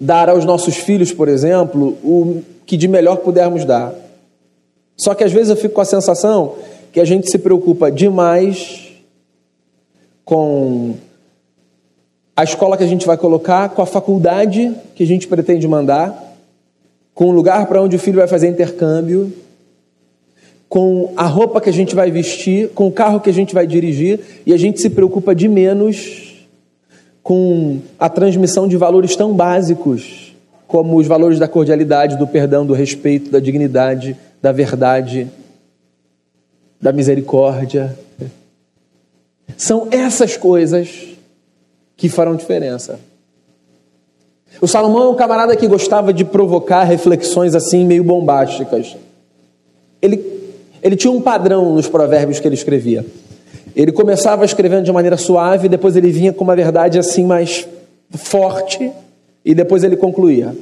dar 0.00 0.28
aos 0.28 0.44
nossos 0.44 0.76
filhos, 0.76 1.12
por 1.12 1.28
exemplo, 1.28 1.96
o 2.04 2.42
que 2.64 2.76
de 2.76 2.86
melhor 2.86 3.16
pudermos 3.16 3.64
dar. 3.64 3.92
Só 4.96 5.14
que 5.14 5.24
às 5.24 5.32
vezes 5.32 5.50
eu 5.50 5.56
fico 5.56 5.74
com 5.74 5.80
a 5.80 5.86
sensação 5.86 6.54
que 6.92 7.00
a 7.00 7.04
gente 7.04 7.30
se 7.30 7.38
preocupa 7.38 7.90
demais 7.90 8.88
com 10.24 10.94
a 12.36 12.44
escola 12.44 12.76
que 12.76 12.84
a 12.84 12.86
gente 12.86 13.06
vai 13.06 13.16
colocar, 13.16 13.70
com 13.70 13.80
a 13.80 13.86
faculdade 13.86 14.74
que 14.94 15.02
a 15.02 15.06
gente 15.06 15.26
pretende 15.26 15.66
mandar, 15.66 16.36
com 17.14 17.24
o 17.26 17.30
lugar 17.30 17.66
para 17.66 17.80
onde 17.80 17.96
o 17.96 17.98
filho 17.98 18.18
vai 18.18 18.28
fazer 18.28 18.48
intercâmbio, 18.48 19.32
com 20.68 21.14
a 21.16 21.26
roupa 21.26 21.62
que 21.62 21.70
a 21.70 21.72
gente 21.72 21.94
vai 21.94 22.10
vestir, 22.10 22.68
com 22.74 22.88
o 22.88 22.92
carro 22.92 23.20
que 23.20 23.30
a 23.30 23.32
gente 23.32 23.54
vai 23.54 23.66
dirigir, 23.66 24.20
e 24.44 24.52
a 24.52 24.56
gente 24.58 24.82
se 24.82 24.90
preocupa 24.90 25.34
de 25.34 25.48
menos 25.48 26.46
com 27.22 27.80
a 27.98 28.10
transmissão 28.10 28.68
de 28.68 28.76
valores 28.76 29.16
tão 29.16 29.32
básicos 29.32 30.36
como 30.66 30.96
os 30.96 31.06
valores 31.06 31.38
da 31.38 31.48
cordialidade, 31.48 32.18
do 32.18 32.26
perdão, 32.26 32.66
do 32.66 32.74
respeito, 32.74 33.30
da 33.30 33.38
dignidade, 33.38 34.14
da 34.42 34.52
verdade, 34.52 35.26
da 36.78 36.92
misericórdia. 36.92 37.98
São 39.56 39.88
essas 39.90 40.36
coisas 40.36 41.15
que 41.96 42.08
farão 42.08 42.36
diferença. 42.36 43.00
O 44.60 44.66
Salomão 44.66 45.04
é 45.04 45.08
um 45.08 45.14
camarada 45.14 45.56
que 45.56 45.66
gostava 45.66 46.12
de 46.12 46.24
provocar 46.24 46.84
reflexões 46.84 47.54
assim 47.54 47.84
meio 47.84 48.04
bombásticas. 48.04 48.96
Ele, 50.00 50.22
ele 50.82 50.96
tinha 50.96 51.12
um 51.12 51.20
padrão 51.20 51.74
nos 51.74 51.88
provérbios 51.88 52.40
que 52.40 52.48
ele 52.48 52.54
escrevia. 52.54 53.04
Ele 53.74 53.92
começava 53.92 54.44
escrevendo 54.44 54.84
de 54.84 54.92
maneira 54.92 55.16
suave, 55.16 55.68
depois 55.68 55.96
ele 55.96 56.10
vinha 56.10 56.32
com 56.32 56.44
uma 56.44 56.56
verdade 56.56 56.98
assim 56.98 57.24
mais 57.24 57.68
forte 58.10 58.90
e 59.44 59.54
depois 59.54 59.84
ele 59.84 59.96
concluía. 59.96 60.56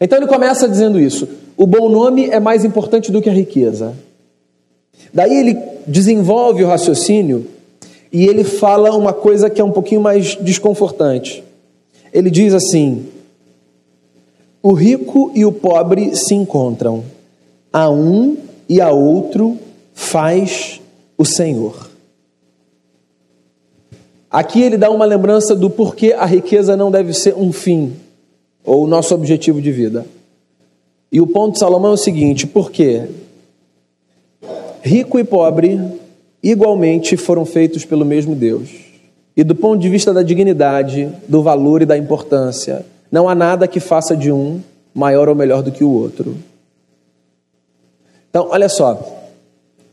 Então 0.00 0.18
ele 0.18 0.26
começa 0.26 0.68
dizendo 0.68 1.00
isso: 1.00 1.28
o 1.56 1.66
bom 1.66 1.88
nome 1.88 2.30
é 2.30 2.38
mais 2.38 2.64
importante 2.64 3.10
do 3.10 3.20
que 3.20 3.28
a 3.28 3.32
riqueza. 3.32 3.94
Daí 5.12 5.34
ele 5.34 5.58
desenvolve 5.86 6.62
o 6.62 6.68
raciocínio 6.68 7.46
e 8.12 8.26
ele 8.26 8.44
fala 8.44 8.94
uma 8.94 9.12
coisa 9.12 9.48
que 9.48 9.60
é 9.60 9.64
um 9.64 9.72
pouquinho 9.72 10.02
mais 10.02 10.36
desconfortante. 10.36 11.42
Ele 12.12 12.30
diz 12.30 12.52
assim: 12.52 13.06
o 14.62 14.74
rico 14.74 15.32
e 15.34 15.44
o 15.44 15.50
pobre 15.50 16.14
se 16.14 16.34
encontram, 16.34 17.02
a 17.72 17.90
um 17.90 18.36
e 18.68 18.80
a 18.80 18.90
outro 18.90 19.58
faz 19.94 20.80
o 21.16 21.24
Senhor. 21.24 21.90
Aqui 24.30 24.62
ele 24.62 24.76
dá 24.76 24.90
uma 24.90 25.04
lembrança 25.04 25.54
do 25.54 25.68
porquê 25.68 26.12
a 26.12 26.24
riqueza 26.24 26.76
não 26.76 26.90
deve 26.90 27.12
ser 27.12 27.34
um 27.34 27.52
fim 27.52 27.94
ou 28.64 28.84
o 28.84 28.86
nosso 28.86 29.14
objetivo 29.14 29.60
de 29.60 29.72
vida. 29.72 30.06
E 31.10 31.20
o 31.20 31.26
ponto 31.26 31.54
de 31.54 31.58
Salomão 31.58 31.92
é 31.92 31.94
o 31.94 31.98
seguinte: 31.98 32.46
porque 32.46 33.08
rico 34.82 35.18
e 35.18 35.24
pobre 35.24 35.80
igualmente 36.42 37.16
foram 37.16 37.44
feitos 37.44 37.84
pelo 37.84 38.04
mesmo 38.04 38.34
Deus. 38.34 38.70
E 39.36 39.44
do 39.44 39.54
ponto 39.54 39.80
de 39.80 39.88
vista 39.88 40.12
da 40.12 40.22
dignidade, 40.22 41.08
do 41.28 41.42
valor 41.42 41.82
e 41.82 41.86
da 41.86 41.96
importância, 41.96 42.84
não 43.10 43.28
há 43.28 43.34
nada 43.34 43.68
que 43.68 43.80
faça 43.80 44.16
de 44.16 44.30
um 44.30 44.60
maior 44.94 45.28
ou 45.28 45.34
melhor 45.34 45.62
do 45.62 45.72
que 45.72 45.84
o 45.84 45.90
outro. 45.90 46.36
Então, 48.28 48.48
olha 48.50 48.68
só, 48.68 49.26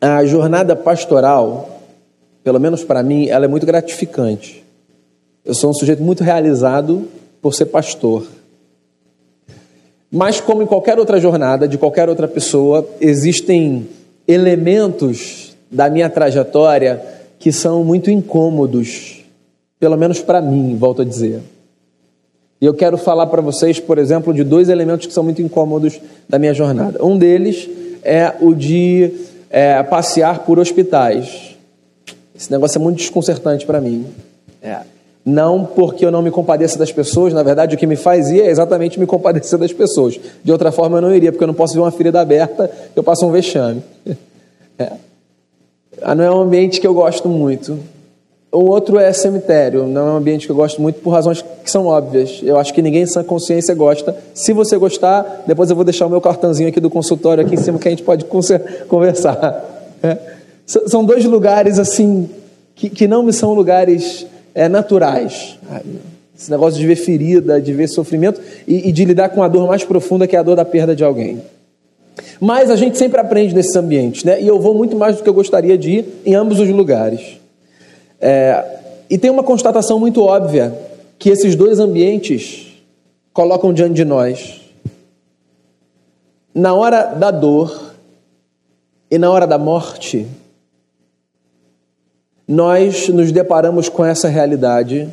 a 0.02 0.26
jornada 0.26 0.76
pastoral, 0.76 1.82
pelo 2.44 2.60
menos 2.60 2.84
para 2.84 3.04
mim, 3.04 3.28
ela 3.28 3.46
é 3.46 3.48
muito 3.48 3.66
gratificante. 3.66 4.64
Eu 5.44 5.54
sou 5.54 5.70
um 5.70 5.74
sujeito 5.74 6.04
muito 6.04 6.24
realizado 6.24 7.08
por 7.42 7.54
ser 7.54 7.66
pastor. 7.66 8.26
Mas, 10.12 10.42
como 10.42 10.62
em 10.62 10.66
qualquer 10.66 10.98
outra 10.98 11.20
jornada 11.20 11.68
de 11.68 11.78
qualquer 11.78 12.10
outra 12.10 12.28
pessoa, 12.28 12.88
existem 13.00 13.88
elementos 14.28 15.49
da 15.72 15.90
minha 15.90 16.10
trajetória 16.10 17.02
que 17.38 17.52
são 17.52 17.84
muito 17.84 18.12
incômodos, 18.12 19.24
pelo 19.80 19.98
menos 19.98 20.20
para 20.20 20.42
mim, 20.42 20.76
volto 20.76 21.02
a 21.02 21.06
dizer. 21.06 21.42
E 22.62 22.66
eu 22.66 22.74
quero 22.74 22.98
falar 22.98 23.28
para 23.28 23.42
vocês, 23.42 23.80
por 23.80 23.98
exemplo, 23.98 24.34
de 24.34 24.44
dois 24.44 24.68
elementos 24.68 25.08
que 25.08 25.14
são 25.14 25.24
muito 25.24 25.42
incômodos 25.42 26.00
da 26.28 26.38
minha 26.38 26.54
jornada. 26.54 27.04
Um 27.04 27.18
deles 27.18 27.70
é 28.04 28.34
o 28.42 28.54
de 28.54 29.12
é, 29.50 29.82
passear 29.84 30.40
por 30.40 30.60
hospitais. 30.60 31.56
Esse 32.36 32.52
negócio 32.52 32.78
é 32.78 32.82
muito 32.82 32.98
desconcertante 32.98 33.66
para 33.66 33.80
mim. 33.80 34.06
É. 34.62 34.80
Não 35.26 35.64
porque 35.64 36.06
eu 36.06 36.12
não 36.12 36.22
me 36.22 36.32
compadeça 36.32 36.78
das 36.78 36.92
pessoas, 36.92 37.34
na 37.34 37.44
verdade 37.44 37.76
o 37.76 37.78
que 37.78 37.86
me 37.86 37.96
faz 37.96 38.30
ir 38.30 38.42
é 38.42 38.50
exatamente 38.50 39.00
me 39.00 39.06
compadecer 39.06 39.58
das 39.60 39.72
pessoas. 39.72 40.20
De 40.44 40.52
outra 40.52 40.72
forma 40.72 40.98
eu 40.98 41.02
não 41.02 41.16
iria, 41.16 41.32
porque 41.32 41.44
eu 41.44 41.48
não 41.48 41.54
posso 41.54 41.74
ver 41.74 41.82
uma 41.82 41.92
ferida 41.92 42.20
aberta, 42.20 42.70
eu 42.96 43.04
passo 43.04 43.26
um 43.26 43.32
vexame. 43.32 43.82
É. 44.82 44.94
Ah, 46.02 46.16
não 46.16 46.24
é 46.24 46.32
um 46.32 46.42
ambiente 46.42 46.80
que 46.80 46.88
eu 46.88 46.94
gosto 46.94 47.28
muito. 47.28 47.80
O 48.52 48.66
outro 48.66 48.98
é 48.98 49.14
cemitério, 49.14 49.86
não 49.86 50.08
é 50.08 50.12
um 50.12 50.16
ambiente 50.18 50.48
que 50.48 50.52
eu 50.52 50.56
gosto 50.56 50.82
muito 50.82 51.00
por 51.02 51.12
razões 51.12 51.42
que 51.42 51.70
são 51.70 51.86
óbvias. 51.86 52.40
Eu 52.42 52.58
acho 52.58 52.74
que 52.74 52.82
ninguém 52.82 53.06
sem 53.06 53.24
consciência 53.24 53.76
gosta. 53.76 54.16
Se 54.34 54.54
você 54.54 54.76
gostar, 54.76 55.44
depois 55.46 55.70
eu 55.70 55.76
vou 55.76 55.86
deixar 55.86 56.08
o 56.08 56.10
meu 56.10 56.20
cartãozinho 56.20 56.70
aqui 56.70 56.80
do 56.80 56.90
consultório 56.90 57.46
aqui 57.46 57.54
em 57.54 57.60
cima 57.60 57.78
que 57.78 57.88
a 57.88 57.92
gente 57.92 58.02
pode 58.02 58.26
conversar. 58.90 59.94
É. 60.02 60.18
São 60.66 61.06
dois 61.06 61.26
lugares 61.26 61.78
assim 61.78 62.28
que, 62.74 62.90
que 62.90 63.08
não 63.08 63.22
me 63.22 63.34
são 63.34 63.54
lugares 63.54 64.26
é, 64.56 64.68
naturais. 64.68 65.60
Esse 66.36 66.50
negócio 66.50 66.80
de 66.80 66.88
ver 66.88 66.96
ferida, 66.96 67.62
de 67.62 67.74
ver 67.74 67.88
sofrimento 67.88 68.42
e, 68.68 68.90
e 68.90 68.92
de 68.92 69.06
lidar 69.06 69.30
com 69.30 69.44
a 69.44 69.48
dor 69.48 69.68
mais 69.68 69.84
profunda 69.84 70.26
que 70.26 70.36
é 70.36 70.40
a 70.40 70.44
dor 70.44 70.56
da 70.56 70.66
perda 70.66 70.96
de 70.96 71.04
alguém. 71.04 71.42
Mas 72.40 72.70
a 72.70 72.76
gente 72.76 72.98
sempre 72.98 73.20
aprende 73.20 73.54
nesses 73.54 73.76
ambientes, 73.76 74.24
né? 74.24 74.42
E 74.42 74.48
eu 74.48 74.60
vou 74.60 74.74
muito 74.74 74.96
mais 74.96 75.18
do 75.18 75.24
que 75.24 75.30
eu 75.30 75.34
gostaria 75.34 75.78
de 75.78 75.92
ir 75.92 76.06
em 76.26 76.36
ambos 76.36 76.60
os 76.60 76.70
lugares. 76.70 77.40
É, 78.20 78.64
e 79.10 79.18
tem 79.18 79.32
uma 79.32 79.44
constatação 79.44 80.00
muito 80.00 80.22
óbvia 80.22 80.74
que 81.18 81.30
esses 81.30 81.56
dois 81.56 81.80
ambientes 81.80 82.68
colocam 83.34 83.74
diante 83.74 83.94
de 83.94 84.06
nós. 84.06 84.62
Na 86.54 86.74
hora 86.74 87.04
da 87.04 87.32
dor 87.32 87.94
e 89.10 89.18
na 89.18 89.30
hora 89.30 89.48
da 89.48 89.58
morte, 89.58 90.28
nós 92.48 93.08
nos 93.10 93.32
deparamos 93.32 93.90
com 93.90 94.04
essa 94.04 94.28
realidade 94.28 95.08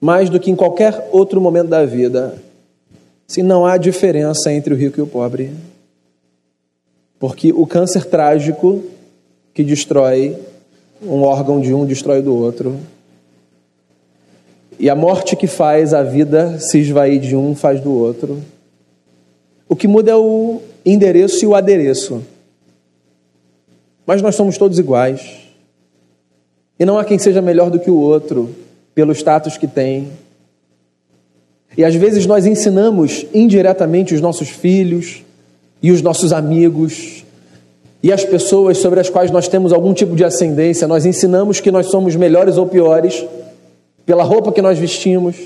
mais 0.00 0.30
do 0.30 0.38
que 0.38 0.50
em 0.50 0.56
qualquer 0.56 1.08
outro 1.12 1.40
momento 1.40 1.68
da 1.68 1.84
vida. 1.84 2.34
Se 3.26 3.42
não 3.42 3.66
há 3.66 3.76
diferença 3.76 4.52
entre 4.52 4.72
o 4.72 4.76
rico 4.76 5.00
e 5.00 5.02
o 5.02 5.06
pobre. 5.06 5.52
Porque 7.18 7.52
o 7.52 7.66
câncer 7.66 8.04
trágico 8.04 8.82
que 9.54 9.64
destrói 9.64 10.36
um 11.02 11.22
órgão 11.22 11.60
de 11.60 11.72
um 11.72 11.84
destrói 11.84 12.22
do 12.22 12.34
outro. 12.34 12.76
E 14.78 14.90
a 14.90 14.94
morte 14.94 15.36
que 15.36 15.46
faz 15.46 15.94
a 15.94 16.02
vida 16.02 16.58
se 16.58 16.78
esvair 16.78 17.20
de 17.20 17.34
um 17.34 17.54
faz 17.54 17.80
do 17.80 17.92
outro. 17.92 18.42
O 19.68 19.74
que 19.74 19.88
muda 19.88 20.12
é 20.12 20.16
o 20.16 20.60
endereço 20.84 21.44
e 21.44 21.48
o 21.48 21.54
adereço. 21.54 22.22
Mas 24.06 24.20
nós 24.22 24.34
somos 24.34 24.58
todos 24.58 24.78
iguais. 24.78 25.46
E 26.78 26.84
não 26.84 26.98
há 26.98 27.04
quem 27.04 27.18
seja 27.18 27.40
melhor 27.40 27.70
do 27.70 27.80
que 27.80 27.90
o 27.90 27.98
outro 27.98 28.54
pelo 28.94 29.12
status 29.12 29.56
que 29.56 29.66
tem. 29.66 30.10
E 31.76 31.84
às 31.84 31.94
vezes 31.94 32.26
nós 32.26 32.46
ensinamos 32.46 33.26
indiretamente 33.34 34.14
os 34.14 34.20
nossos 34.20 34.48
filhos 34.48 35.22
e 35.82 35.90
os 35.90 36.02
nossos 36.02 36.32
amigos 36.32 37.24
e 38.02 38.12
as 38.12 38.24
pessoas 38.24 38.78
sobre 38.78 39.00
as 39.00 39.10
quais 39.10 39.30
nós 39.30 39.48
temos 39.48 39.72
algum 39.72 39.92
tipo 39.92 40.14
de 40.14 40.24
ascendência, 40.24 40.86
nós 40.86 41.04
ensinamos 41.04 41.60
que 41.60 41.70
nós 41.70 41.86
somos 41.86 42.14
melhores 42.14 42.56
ou 42.56 42.66
piores 42.66 43.24
pela 44.04 44.22
roupa 44.22 44.52
que 44.52 44.62
nós 44.62 44.78
vestimos, 44.78 45.36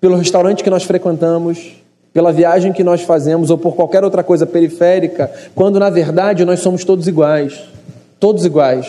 pelo 0.00 0.16
restaurante 0.16 0.62
que 0.62 0.68
nós 0.68 0.82
frequentamos, 0.84 1.72
pela 2.12 2.32
viagem 2.32 2.72
que 2.72 2.84
nós 2.84 3.00
fazemos 3.00 3.50
ou 3.50 3.56
por 3.56 3.74
qualquer 3.74 4.04
outra 4.04 4.22
coisa 4.22 4.44
periférica, 4.44 5.32
quando 5.54 5.80
na 5.80 5.88
verdade 5.88 6.44
nós 6.44 6.60
somos 6.60 6.84
todos 6.84 7.08
iguais. 7.08 7.64
Todos 8.20 8.44
iguais. 8.44 8.86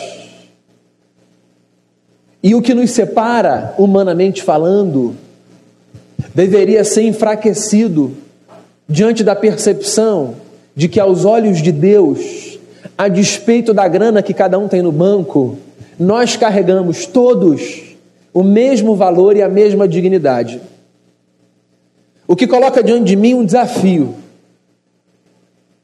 E 2.42 2.54
o 2.54 2.62
que 2.62 2.74
nos 2.74 2.90
separa, 2.90 3.74
humanamente 3.78 4.42
falando, 4.42 5.16
deveria 6.34 6.84
ser 6.84 7.02
enfraquecido 7.02 8.12
diante 8.88 9.24
da 9.24 9.34
percepção 9.34 10.34
de 10.74 10.88
que, 10.88 11.00
aos 11.00 11.24
olhos 11.24 11.62
de 11.62 11.72
Deus, 11.72 12.58
a 12.96 13.08
despeito 13.08 13.74
da 13.74 13.88
grana 13.88 14.22
que 14.22 14.34
cada 14.34 14.58
um 14.58 14.68
tem 14.68 14.82
no 14.82 14.92
banco, 14.92 15.56
nós 15.98 16.36
carregamos 16.36 17.06
todos 17.06 17.96
o 18.32 18.42
mesmo 18.42 18.94
valor 18.94 19.36
e 19.36 19.42
a 19.42 19.48
mesma 19.48 19.88
dignidade. 19.88 20.60
O 22.28 22.36
que 22.36 22.46
coloca 22.46 22.82
diante 22.82 23.04
de 23.04 23.16
mim 23.16 23.34
um 23.34 23.44
desafio. 23.44 24.14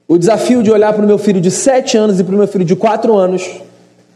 O 0.06 0.18
desafio 0.18 0.62
de 0.62 0.70
olhar 0.70 0.92
para 0.92 1.02
o 1.02 1.06
meu 1.06 1.16
filho 1.16 1.40
de 1.40 1.50
sete 1.50 1.96
anos 1.96 2.20
e 2.20 2.24
para 2.24 2.34
o 2.34 2.38
meu 2.38 2.46
filho 2.46 2.64
de 2.64 2.76
quatro 2.76 3.16
anos, 3.16 3.62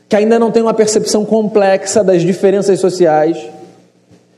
que 0.08 0.16
ainda 0.16 0.38
não 0.38 0.50
tem 0.50 0.62
uma 0.62 0.74
percepção 0.74 1.24
complexa 1.24 2.04
das 2.04 2.22
diferenças 2.22 2.78
sociais, 2.78 3.38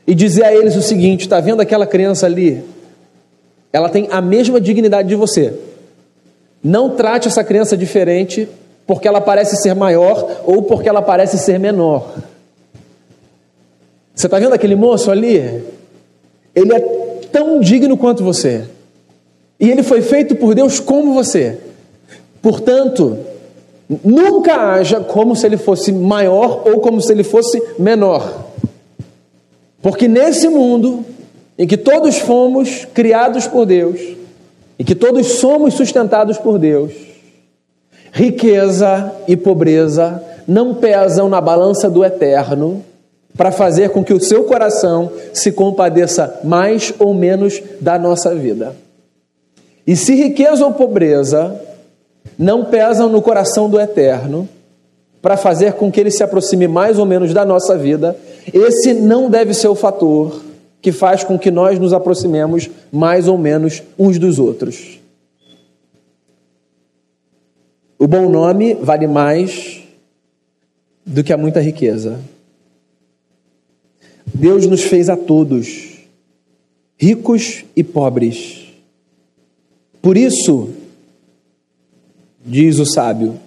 e 0.07 0.15
dizer 0.15 0.45
a 0.45 0.55
eles 0.55 0.75
o 0.75 0.81
seguinte: 0.81 1.21
está 1.21 1.39
vendo 1.39 1.61
aquela 1.61 1.85
criança 1.85 2.25
ali? 2.25 2.63
Ela 3.71 3.89
tem 3.89 4.07
a 4.11 4.21
mesma 4.21 4.59
dignidade 4.59 5.07
de 5.07 5.15
você. 5.15 5.53
Não 6.63 6.91
trate 6.95 7.27
essa 7.27 7.43
criança 7.43 7.77
diferente 7.77 8.47
porque 8.85 9.07
ela 9.07 9.21
parece 9.21 9.55
ser 9.57 9.75
maior 9.75 10.41
ou 10.45 10.63
porque 10.63 10.89
ela 10.89 11.01
parece 11.01 11.37
ser 11.37 11.59
menor. 11.59 12.15
Você 14.13 14.27
está 14.27 14.39
vendo 14.39 14.53
aquele 14.53 14.75
moço 14.75 15.11
ali? 15.11 15.63
Ele 16.55 16.73
é 16.73 16.79
tão 17.31 17.59
digno 17.59 17.95
quanto 17.95 18.23
você. 18.23 18.65
E 19.59 19.69
ele 19.69 19.83
foi 19.83 20.01
feito 20.01 20.35
por 20.35 20.55
Deus 20.55 20.79
como 20.79 21.13
você. 21.13 21.57
Portanto, 22.41 23.17
nunca 24.03 24.73
haja 24.73 24.99
como 24.99 25.35
se 25.35 25.45
ele 25.45 25.57
fosse 25.57 25.91
maior 25.91 26.67
ou 26.67 26.79
como 26.79 27.01
se 27.01 27.11
ele 27.11 27.23
fosse 27.23 27.61
menor. 27.77 28.47
Porque 29.81 30.07
nesse 30.07 30.49
mundo 30.49 31.05
em 31.59 31.67
que 31.67 31.75
todos 31.75 32.17
fomos 32.19 32.85
criados 32.93 33.45
por 33.45 33.65
Deus 33.65 33.99
e 34.79 34.83
que 34.85 34.95
todos 34.95 35.27
somos 35.33 35.73
sustentados 35.73 36.37
por 36.37 36.57
Deus, 36.57 36.93
riqueza 38.13 39.13
e 39.27 39.35
pobreza 39.35 40.23
não 40.47 40.73
pesam 40.73 41.27
na 41.27 41.41
balança 41.41 41.89
do 41.89 42.03
eterno 42.05 42.81
para 43.35 43.51
fazer 43.51 43.89
com 43.89 44.01
que 44.01 44.13
o 44.13 44.21
seu 44.21 44.45
coração 44.45 45.11
se 45.33 45.51
compadeça 45.51 46.39
mais 46.45 46.93
ou 46.97 47.13
menos 47.13 47.61
da 47.81 47.99
nossa 47.99 48.33
vida. 48.33 48.73
E 49.85 49.97
se 49.97 50.15
riqueza 50.15 50.65
ou 50.65 50.71
pobreza 50.71 51.59
não 52.37 52.63
pesam 52.63 53.09
no 53.09 53.21
coração 53.21 53.69
do 53.69 53.77
eterno 53.77 54.47
para 55.21 55.35
fazer 55.35 55.73
com 55.73 55.91
que 55.91 55.99
ele 55.99 56.09
se 56.09 56.23
aproxime 56.23 56.69
mais 56.69 56.97
ou 56.97 57.05
menos 57.05 57.33
da 57.33 57.43
nossa 57.43 57.77
vida, 57.77 58.15
esse 58.53 58.93
não 58.93 59.29
deve 59.29 59.53
ser 59.53 59.67
o 59.67 59.75
fator 59.75 60.48
que 60.81 60.91
faz 60.91 61.23
com 61.23 61.37
que 61.37 61.51
nós 61.51 61.77
nos 61.77 61.93
aproximemos 61.93 62.69
mais 62.91 63.27
ou 63.27 63.37
menos 63.37 63.83
uns 63.97 64.17
dos 64.17 64.39
outros. 64.39 64.99
O 67.97 68.07
bom 68.07 68.29
nome 68.29 68.75
vale 68.75 69.07
mais 69.07 69.83
do 71.05 71.23
que 71.23 71.33
a 71.33 71.37
muita 71.37 71.59
riqueza. 71.59 72.19
Deus 74.33 74.65
nos 74.65 74.83
fez 74.83 75.09
a 75.09 75.17
todos, 75.17 75.97
ricos 76.97 77.65
e 77.75 77.83
pobres. 77.83 78.67
Por 80.01 80.15
isso, 80.15 80.69
diz 82.45 82.79
o 82.79 82.85
sábio, 82.85 83.37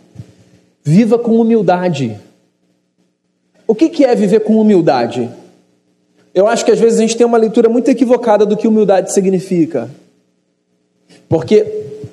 viva 0.84 1.18
com 1.18 1.40
humildade. 1.40 2.18
O 3.66 3.74
que 3.74 4.04
é 4.04 4.14
viver 4.14 4.40
com 4.40 4.60
humildade? 4.60 5.30
Eu 6.34 6.46
acho 6.46 6.64
que 6.64 6.70
às 6.70 6.78
vezes 6.78 6.98
a 6.98 7.02
gente 7.02 7.16
tem 7.16 7.26
uma 7.26 7.38
leitura 7.38 7.68
muito 7.68 7.90
equivocada 7.90 8.46
do 8.46 8.56
que 8.56 8.66
humildade 8.66 9.12
significa. 9.12 9.90
Porque 11.28 11.66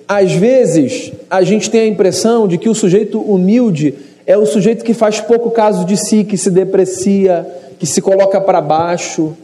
às 0.08 0.34
vezes, 0.34 1.12
a 1.30 1.44
gente 1.44 1.70
tem 1.70 1.82
a 1.82 1.88
impressão 1.88 2.48
de 2.48 2.58
que 2.58 2.68
o 2.68 2.74
sujeito 2.74 3.22
humilde 3.22 3.94
é 4.26 4.36
o 4.36 4.46
sujeito 4.46 4.84
que 4.84 4.94
faz 4.94 5.22
pouco 5.22 5.52
caso 5.52 5.86
de 5.86 5.96
si, 5.98 6.24
que 6.24 6.36
se 6.36 6.50
deprecia, 6.50 7.48
que 7.78 7.86
se 7.86 8.02
coloca 8.02 8.42
para 8.42 8.60
baixo. 8.60 9.36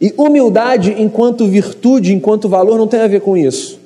E 0.00 0.14
humildade, 0.16 0.94
enquanto 0.96 1.48
virtude, 1.48 2.14
enquanto 2.14 2.48
valor, 2.48 2.78
não 2.78 2.86
tem 2.86 3.00
a 3.00 3.08
ver 3.08 3.20
com 3.20 3.36
isso. 3.36 3.80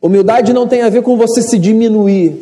Humildade 0.00 0.52
não 0.52 0.68
tem 0.68 0.82
a 0.82 0.88
ver 0.88 1.02
com 1.02 1.16
você 1.16 1.42
se 1.42 1.58
diminuir. 1.58 2.34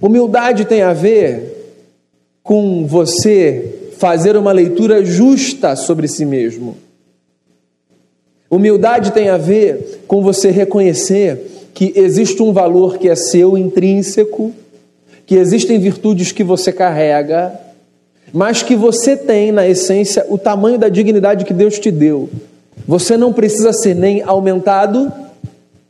Humildade 0.00 0.64
tem 0.64 0.82
a 0.82 0.92
ver 0.92 1.74
com 2.42 2.84
você 2.84 3.79
fazer 4.00 4.34
uma 4.34 4.50
leitura 4.50 5.04
justa 5.04 5.76
sobre 5.76 6.08
si 6.08 6.24
mesmo. 6.24 6.74
Humildade 8.50 9.12
tem 9.12 9.28
a 9.28 9.36
ver 9.36 10.00
com 10.08 10.22
você 10.22 10.50
reconhecer 10.50 11.68
que 11.74 11.92
existe 11.94 12.42
um 12.42 12.50
valor 12.50 12.96
que 12.96 13.10
é 13.10 13.14
seu 13.14 13.58
intrínseco, 13.58 14.52
que 15.26 15.34
existem 15.34 15.78
virtudes 15.78 16.32
que 16.32 16.42
você 16.42 16.72
carrega, 16.72 17.52
mas 18.32 18.62
que 18.62 18.74
você 18.74 19.18
tem 19.18 19.52
na 19.52 19.68
essência 19.68 20.24
o 20.30 20.38
tamanho 20.38 20.78
da 20.78 20.88
dignidade 20.88 21.44
que 21.44 21.52
Deus 21.52 21.78
te 21.78 21.90
deu. 21.90 22.30
Você 22.88 23.18
não 23.18 23.34
precisa 23.34 23.70
ser 23.70 23.94
nem 23.94 24.22
aumentado 24.22 25.12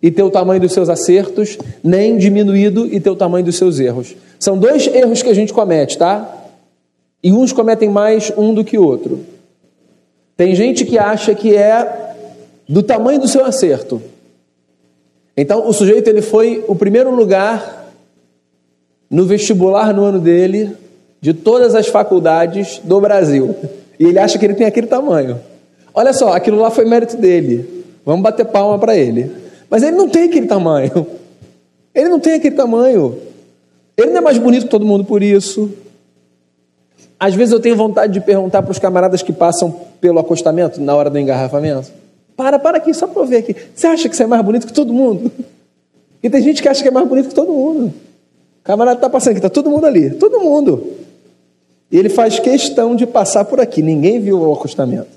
e 0.02 0.10
ter 0.10 0.24
o 0.24 0.30
tamanho 0.30 0.60
dos 0.60 0.72
seus 0.72 0.88
acertos, 0.88 1.56
nem 1.80 2.18
diminuído 2.18 2.92
e 2.92 2.98
ter 2.98 3.10
o 3.10 3.16
tamanho 3.16 3.44
dos 3.44 3.56
seus 3.56 3.78
erros. 3.78 4.16
São 4.36 4.58
dois 4.58 4.88
erros 4.88 5.22
que 5.22 5.28
a 5.28 5.34
gente 5.34 5.52
comete, 5.52 5.96
tá? 5.96 6.39
E 7.22 7.32
uns 7.32 7.52
cometem 7.52 7.88
mais 7.88 8.32
um 8.36 8.54
do 8.54 8.64
que 8.64 8.78
outro. 8.78 9.20
Tem 10.36 10.54
gente 10.54 10.84
que 10.84 10.98
acha 10.98 11.34
que 11.34 11.54
é 11.54 12.14
do 12.66 12.82
tamanho 12.82 13.20
do 13.20 13.28
seu 13.28 13.44
acerto. 13.44 14.00
Então, 15.36 15.68
o 15.68 15.72
sujeito 15.72 16.08
ele 16.08 16.22
foi 16.22 16.64
o 16.66 16.74
primeiro 16.74 17.14
lugar 17.14 17.92
no 19.10 19.26
vestibular 19.26 19.92
no 19.92 20.04
ano 20.04 20.18
dele 20.18 20.76
de 21.20 21.34
todas 21.34 21.74
as 21.74 21.88
faculdades 21.88 22.80
do 22.82 23.00
Brasil. 23.00 23.54
E 23.98 24.06
ele 24.06 24.18
acha 24.18 24.38
que 24.38 24.44
ele 24.44 24.54
tem 24.54 24.66
aquele 24.66 24.86
tamanho. 24.86 25.38
Olha 25.92 26.12
só, 26.12 26.32
aquilo 26.32 26.58
lá 26.58 26.70
foi 26.70 26.84
mérito 26.84 27.16
dele. 27.16 27.84
Vamos 28.04 28.22
bater 28.22 28.46
palma 28.46 28.78
para 28.78 28.96
ele. 28.96 29.30
Mas 29.68 29.82
ele 29.82 29.96
não 29.96 30.08
tem 30.08 30.24
aquele 30.24 30.46
tamanho. 30.46 31.06
Ele 31.94 32.08
não 32.08 32.20
tem 32.20 32.34
aquele 32.34 32.54
tamanho. 32.54 33.18
Ele 33.96 34.10
não 34.10 34.18
é 34.18 34.20
mais 34.20 34.38
bonito 34.38 34.62
que 34.62 34.70
todo 34.70 34.86
mundo 34.86 35.04
por 35.04 35.22
isso. 35.22 35.70
Às 37.20 37.34
vezes 37.34 37.52
eu 37.52 37.60
tenho 37.60 37.76
vontade 37.76 38.14
de 38.14 38.20
perguntar 38.20 38.62
para 38.62 38.72
os 38.72 38.78
camaradas 38.78 39.22
que 39.22 39.30
passam 39.30 39.70
pelo 40.00 40.18
acostamento 40.18 40.80
na 40.80 40.96
hora 40.96 41.10
do 41.10 41.18
engarrafamento. 41.18 41.92
Para, 42.34 42.58
para 42.58 42.78
aqui, 42.78 42.94
só 42.94 43.06
para 43.06 43.20
eu 43.20 43.26
ver 43.26 43.36
aqui. 43.36 43.54
Você 43.74 43.86
acha 43.86 44.08
que 44.08 44.16
você 44.16 44.22
é 44.22 44.26
mais 44.26 44.42
bonito 44.42 44.66
que 44.66 44.72
todo 44.72 44.92
mundo? 44.92 45.30
E 46.22 46.28
tem 46.28 46.42
gente 46.42 46.60
que 46.60 46.68
acha 46.68 46.82
que 46.82 46.88
é 46.88 46.90
mais 46.90 47.08
bonito 47.08 47.30
que 47.30 47.34
todo 47.34 47.50
mundo. 47.50 47.86
O 47.86 48.62
camarada 48.62 48.98
está 48.98 49.08
passando 49.08 49.30
aqui, 49.30 49.38
está 49.38 49.48
todo 49.48 49.70
mundo 49.70 49.86
ali, 49.86 50.10
todo 50.10 50.38
mundo. 50.38 50.86
E 51.90 51.98
ele 51.98 52.10
faz 52.10 52.38
questão 52.38 52.94
de 52.94 53.06
passar 53.06 53.46
por 53.46 53.58
aqui, 53.58 53.80
ninguém 53.80 54.20
viu 54.20 54.38
o 54.38 54.52
acostamento. 54.52 55.08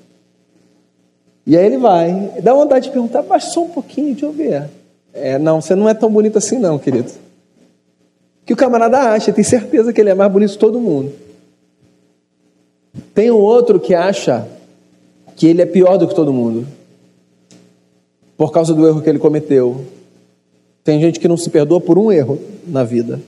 E 1.45 1.57
aí 1.57 1.65
ele 1.65 1.77
vai, 1.77 2.31
dá 2.41 2.53
vontade 2.53 2.85
de 2.85 2.91
perguntar, 2.91 3.21
mas 3.27 3.51
só 3.51 3.63
um 3.63 3.67
pouquinho, 3.67 4.11
deixa 4.13 4.25
eu 4.25 4.31
ver. 4.31 4.69
É, 5.13 5.37
não, 5.37 5.59
você 5.59 5.75
não 5.75 5.89
é 5.89 5.93
tão 5.93 6.09
bonito 6.09 6.37
assim 6.37 6.57
não, 6.57 6.79
querido. 6.79 7.11
Que 8.45 8.53
o 8.53 8.55
camarada 8.55 8.97
acha, 8.97 9.33
tem 9.33 9.43
certeza 9.43 9.91
que 9.91 9.99
ele 9.99 10.09
é 10.09 10.13
mais 10.13 10.31
bonito 10.31 10.53
que 10.53 10.57
todo 10.57 10.79
mundo. 10.79 11.11
Tem 13.13 13.31
um 13.31 13.37
outro 13.37 13.79
que 13.79 13.93
acha 13.93 14.47
que 15.35 15.47
ele 15.47 15.61
é 15.61 15.65
pior 15.65 15.97
do 15.97 16.07
que 16.07 16.15
todo 16.15 16.31
mundo 16.31 16.67
por 18.37 18.51
causa 18.51 18.73
do 18.73 18.87
erro 18.87 19.01
que 19.01 19.09
ele 19.09 19.19
cometeu. 19.19 19.85
Tem 20.83 20.99
gente 20.99 21.19
que 21.19 21.27
não 21.27 21.37
se 21.37 21.49
perdoa 21.49 21.79
por 21.79 21.97
um 21.97 22.11
erro 22.11 22.39
na 22.67 22.83
vida, 22.83 23.21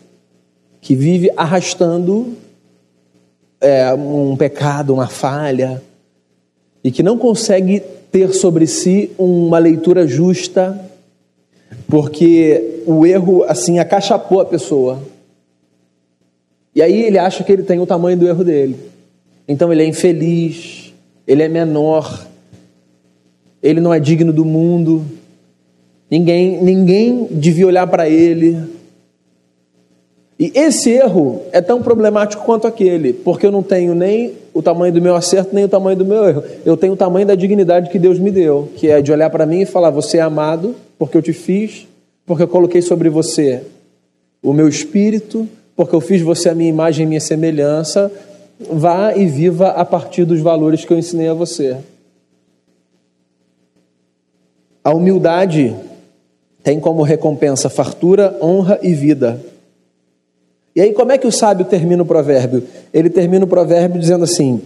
que 0.82 0.96
vive 0.96 1.32
arrastando 1.38 2.34
é, 3.62 3.94
um 3.94 4.36
pecado, 4.36 4.94
uma 4.94 5.08
falha, 5.08 5.82
e 6.84 6.92
que 6.92 7.02
não 7.02 7.18
consegue 7.18 7.82
ter 8.12 8.34
sobre 8.34 8.68
si 8.68 9.12
uma 9.18 9.58
leitura 9.58 10.06
justa, 10.06 10.80
porque 11.88 12.84
o 12.86 13.06
erro 13.06 13.44
assim 13.44 13.80
acachapou 13.80 14.42
a 14.42 14.46
pessoa. 14.46 15.02
E 16.76 16.82
aí 16.82 17.04
ele 17.04 17.18
acha 17.18 17.44
que 17.44 17.52
ele 17.52 17.64
tem 17.64 17.80
o 17.80 17.86
tamanho 17.86 18.18
do 18.18 18.28
erro 18.28 18.44
dele. 18.44 18.78
Então 19.48 19.72
ele 19.72 19.84
é 19.84 19.86
infeliz, 19.86 20.94
ele 21.28 21.44
é 21.44 21.48
menor, 21.48 22.26
ele 23.62 23.80
não 23.80 23.94
é 23.94 24.00
digno 24.00 24.32
do 24.32 24.46
mundo, 24.46 25.06
ninguém, 26.10 26.62
ninguém 26.62 27.28
devia 27.32 27.68
olhar 27.68 27.88
para 27.88 28.10
ele. 28.10 28.58
E 30.38 30.52
esse 30.54 30.90
erro 30.90 31.42
é 31.52 31.62
tão 31.62 31.82
problemático 31.82 32.44
quanto 32.44 32.68
aquele, 32.68 33.14
porque 33.14 33.46
eu 33.46 33.52
não 33.52 33.64
tenho 33.64 33.96
nem 33.96 34.34
o 34.54 34.62
tamanho 34.62 34.94
do 34.94 35.02
meu 35.02 35.16
acerto, 35.16 35.56
nem 35.56 35.64
o 35.64 35.70
tamanho 35.70 35.98
do 35.98 36.06
meu 36.06 36.28
erro. 36.28 36.44
Eu 36.66 36.76
tenho 36.76 36.94
o 36.94 36.98
tamanho 36.98 37.26
da 37.26 37.36
dignidade 37.36 37.90
que 37.90 37.98
Deus 37.98 38.20
me 38.20 38.32
deu, 38.32 38.70
que 38.76 38.90
é 38.90 39.02
de 39.02 39.12
olhar 39.12 39.30
para 39.30 39.46
mim 39.46 39.62
e 39.62 39.66
falar: 39.66 39.92
Você 39.92 40.18
é 40.18 40.22
amado, 40.22 40.76
porque 41.00 41.18
eu 41.18 41.22
te 41.22 41.32
fiz, 41.32 41.88
porque 42.26 42.44
eu 42.44 42.48
coloquei 42.48 42.82
sobre 42.82 43.10
você 43.10 43.64
o 44.44 44.54
meu 44.54 44.68
espírito, 44.68 45.48
porque 45.76 45.96
eu 45.96 46.02
fiz 46.02 46.22
você 46.22 46.50
a 46.50 46.56
minha 46.56 46.70
imagem 46.70 47.06
e 47.06 47.08
minha 47.08 47.22
semelhança. 47.22 48.12
Vá 48.60 49.16
e 49.16 49.26
viva 49.26 49.70
a 49.70 49.84
partir 49.84 50.26
dos 50.26 50.40
valores 50.40 50.86
que 50.86 50.94
eu 50.94 50.98
ensinei 50.98 51.28
a 51.28 51.34
você. 51.34 51.78
A 54.84 54.94
humildade 54.94 55.76
tem 56.64 56.80
como 56.80 57.04
recompensa 57.04 57.70
fartura, 57.70 58.38
honra 58.42 58.80
e 58.82 58.94
vida. 58.94 59.40
E 60.76 60.82
aí, 60.82 60.94
como 60.94 61.12
é 61.12 61.18
que 61.18 61.28
o 61.28 61.32
sábio 61.32 61.66
termina 61.66 62.04
o 62.04 62.06
provérbio? 62.06 62.64
Ele 62.94 63.10
termina 63.10 63.46
o 63.46 63.48
provérbio 63.48 64.00
dizendo 64.00 64.24
assim: 64.24 64.62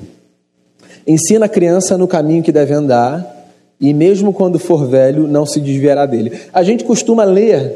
Ensina 1.05 1.45
a 1.45 1.49
criança 1.49 1.97
no 1.97 2.07
caminho 2.07 2.43
que 2.43 2.51
deve 2.51 2.73
andar, 2.73 3.49
e 3.79 3.93
mesmo 3.93 4.33
quando 4.33 4.59
for 4.59 4.87
velho, 4.87 5.27
não 5.27 5.45
se 5.45 5.59
desviará 5.59 6.05
dele. 6.05 6.39
A 6.53 6.63
gente 6.63 6.83
costuma 6.83 7.23
ler 7.23 7.73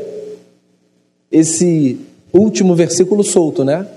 esse 1.32 2.00
último 2.34 2.76
versículo 2.76 3.24
solto, 3.24 3.64
né? 3.64 3.88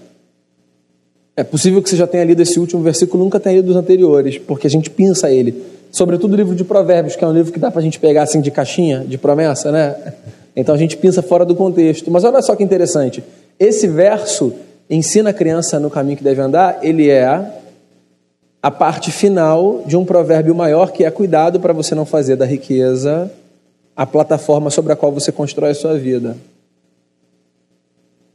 É 1.37 1.45
possível 1.45 1.83
que 1.83 1.91
você 1.91 1.97
já 1.97 2.07
tenha 2.07 2.25
lido 2.25 2.41
esse 2.41 2.59
último 2.59 2.83
versículo, 2.83 3.23
nunca 3.23 3.39
tenha 3.39 3.57
lido 3.57 3.69
os 3.69 3.77
anteriores, 3.77 4.39
porque 4.39 4.67
a 4.67 4.71
gente 4.71 4.89
pensa 4.89 5.31
ele 5.31 5.77
sobretudo 5.97 6.35
o 6.35 6.37
livro 6.37 6.55
de 6.55 6.63
Provérbios, 6.63 7.17
que 7.17 7.25
é 7.25 7.27
um 7.27 7.33
livro 7.33 7.51
que 7.51 7.59
dá 7.59 7.71
para 7.71 7.81
a 7.81 7.83
gente 7.83 7.99
pegar 7.99 8.23
assim 8.23 8.43
de 8.43 8.51
caixinha, 8.51 9.01
de 9.01 9.17
promessa, 9.17 9.73
né? 9.73 9.97
Então 10.55 10.75
a 10.75 10.79
gente 10.79 10.95
pensa 10.97 11.23
fora 11.23 11.45
do 11.45 11.55
contexto. 11.55 12.11
Mas 12.11 12.23
olha 12.23 12.43
só 12.43 12.55
que 12.55 12.63
interessante. 12.63 13.25
Esse 13.59 13.89
verso 13.89 14.53
ensina 14.91 15.31
a 15.31 15.33
criança 15.33 15.81
no 15.81 15.89
caminho 15.89 16.19
que 16.19 16.25
deve 16.25 16.41
andar, 16.41 16.81
ele 16.83 17.09
é 17.09 17.51
a 18.63 18.71
parte 18.71 19.11
final 19.11 19.83
de 19.87 19.97
um 19.97 20.05
provérbio 20.05 20.55
maior 20.55 20.93
que 20.93 21.05
é 21.05 21.11
cuidado 21.11 21.61
para 21.61 21.73
você 21.73 21.95
não 21.95 22.05
fazer 22.05 22.37
da 22.37 22.45
riqueza 22.45 23.31
a 23.95 24.05
plataforma 24.05 24.69
sobre 24.69 24.93
a 24.93 24.97
qual 24.97 25.11
você 25.11 25.33
constrói 25.33 25.71
a 25.71 25.75
sua 25.75 25.97
vida. 25.97 26.37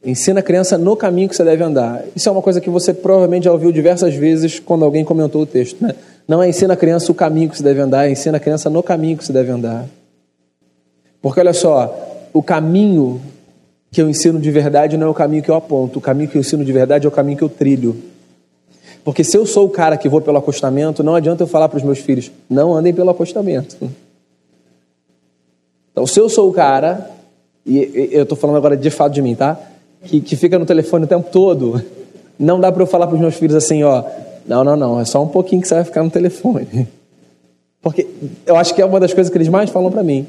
Ensina 0.03 0.39
a 0.39 0.43
criança 0.43 0.77
no 0.77 0.95
caminho 0.95 1.29
que 1.29 1.35
você 1.35 1.43
deve 1.43 1.63
andar. 1.63 2.03
Isso 2.15 2.27
é 2.27 2.31
uma 2.31 2.41
coisa 2.41 2.59
que 2.59 2.69
você 2.69 2.93
provavelmente 2.93 3.43
já 3.43 3.51
ouviu 3.51 3.71
diversas 3.71 4.15
vezes 4.15 4.59
quando 4.59 4.83
alguém 4.83 5.05
comentou 5.05 5.43
o 5.43 5.45
texto, 5.45 5.81
né? 5.81 5.93
Não 6.27 6.41
é 6.41 6.49
ensina 6.49 6.73
a 6.73 6.77
criança 6.77 7.11
o 7.11 7.15
caminho 7.15 7.49
que 7.49 7.57
se 7.57 7.63
deve 7.63 7.79
andar, 7.81 8.07
é 8.07 8.11
ensina 8.11 8.37
a 8.37 8.39
criança 8.39 8.69
no 8.69 8.81
caminho 8.81 9.17
que 9.17 9.25
se 9.25 9.31
deve 9.31 9.51
andar. 9.51 9.85
Porque 11.21 11.39
olha 11.39 11.53
só, 11.53 12.27
o 12.33 12.41
caminho 12.41 13.21
que 13.91 14.01
eu 14.01 14.09
ensino 14.09 14.39
de 14.39 14.49
verdade 14.49 14.97
não 14.97 15.07
é 15.07 15.09
o 15.09 15.13
caminho 15.13 15.43
que 15.43 15.51
eu 15.51 15.55
aponto, 15.55 15.99
o 15.99 16.01
caminho 16.01 16.29
que 16.29 16.37
eu 16.37 16.39
ensino 16.39 16.65
de 16.65 16.71
verdade 16.71 17.05
é 17.05 17.09
o 17.09 17.11
caminho 17.11 17.37
que 17.37 17.43
eu 17.43 17.49
trilho. 17.49 17.95
Porque 19.03 19.23
se 19.23 19.37
eu 19.37 19.45
sou 19.45 19.65
o 19.65 19.69
cara 19.69 19.97
que 19.97 20.07
vou 20.07 20.21
pelo 20.21 20.37
acostamento, 20.37 21.03
não 21.03 21.15
adianta 21.15 21.43
eu 21.43 21.47
falar 21.47 21.69
para 21.69 21.77
os 21.77 21.83
meus 21.83 21.99
filhos, 21.99 22.31
não 22.49 22.73
andem 22.73 22.93
pelo 22.93 23.09
acostamento. 23.09 23.77
Então, 25.91 26.07
se 26.07 26.19
eu 26.19 26.29
sou 26.29 26.49
o 26.49 26.53
cara, 26.53 27.09
e 27.65 28.09
eu 28.11 28.23
estou 28.23 28.37
falando 28.37 28.55
agora 28.55 28.77
de 28.77 28.89
fato 28.89 29.13
de 29.13 29.21
mim, 29.21 29.35
tá? 29.35 29.59
Que, 30.05 30.19
que 30.19 30.35
fica 30.35 30.57
no 30.57 30.65
telefone 30.65 31.05
o 31.05 31.07
tempo 31.07 31.29
todo, 31.31 31.81
não 32.39 32.59
dá 32.59 32.71
para 32.71 32.81
eu 32.81 32.87
falar 32.87 33.05
para 33.07 33.15
os 33.15 33.21
meus 33.21 33.35
filhos 33.35 33.55
assim, 33.55 33.83
ó, 33.83 34.03
não, 34.47 34.63
não, 34.63 34.75
não, 34.75 34.99
é 34.99 35.05
só 35.05 35.21
um 35.23 35.27
pouquinho 35.27 35.61
que 35.61 35.67
você 35.67 35.75
vai 35.75 35.83
ficar 35.83 36.03
no 36.03 36.09
telefone. 36.09 36.87
Porque 37.81 38.07
eu 38.45 38.55
acho 38.55 38.75
que 38.75 38.81
é 38.81 38.85
uma 38.85 38.99
das 38.99 39.13
coisas 39.13 39.31
que 39.31 39.37
eles 39.37 39.47
mais 39.47 39.69
falam 39.69 39.91
para 39.91 40.03
mim. 40.03 40.27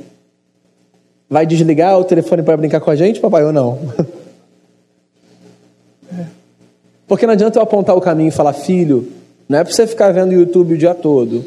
Vai 1.28 1.46
desligar 1.46 1.98
o 1.98 2.04
telefone 2.04 2.42
para 2.42 2.56
brincar 2.56 2.80
com 2.80 2.90
a 2.90 2.96
gente, 2.96 3.20
papai, 3.20 3.44
ou 3.44 3.52
não? 3.52 3.78
Porque 7.06 7.26
não 7.26 7.34
adianta 7.34 7.58
eu 7.58 7.62
apontar 7.62 7.96
o 7.96 8.00
caminho 8.00 8.28
e 8.28 8.32
falar, 8.32 8.54
filho, 8.54 9.06
não 9.48 9.58
é 9.58 9.64
para 9.64 9.72
você 9.72 9.86
ficar 9.86 10.12
vendo 10.12 10.32
YouTube 10.32 10.74
o 10.74 10.78
dia 10.78 10.94
todo. 10.94 11.44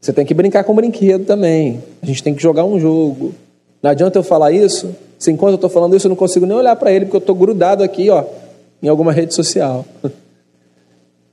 Você 0.00 0.12
tem 0.12 0.24
que 0.24 0.32
brincar 0.32 0.62
com 0.62 0.74
brinquedo 0.74 1.24
também. 1.24 1.82
A 2.00 2.06
gente 2.06 2.22
tem 2.22 2.34
que 2.34 2.42
jogar 2.42 2.64
um 2.64 2.78
jogo. 2.78 3.34
Não 3.82 3.90
adianta 3.90 4.18
eu 4.18 4.22
falar 4.22 4.52
isso, 4.52 4.94
se 5.18 5.30
enquanto 5.30 5.52
eu 5.52 5.56
estou 5.56 5.70
falando 5.70 5.96
isso 5.96 6.06
eu 6.06 6.10
não 6.10 6.16
consigo 6.16 6.46
nem 6.46 6.56
olhar 6.56 6.76
para 6.76 6.92
ele, 6.92 7.06
porque 7.06 7.16
eu 7.16 7.20
estou 7.20 7.34
grudado 7.34 7.82
aqui, 7.82 8.10
ó, 8.10 8.24
em 8.82 8.88
alguma 8.88 9.12
rede 9.12 9.34
social. 9.34 9.84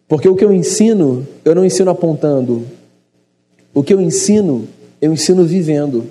Porque 0.08 0.30
o 0.30 0.36
que 0.36 0.46
eu 0.46 0.54
ensino, 0.54 1.28
eu 1.44 1.56
não 1.56 1.66
ensino 1.66 1.90
apontando. 1.90 2.64
O 3.74 3.82
que 3.82 3.92
eu 3.92 4.00
ensino, 4.00 4.68
eu 5.02 5.12
ensino 5.12 5.44
vivendo. 5.44 6.06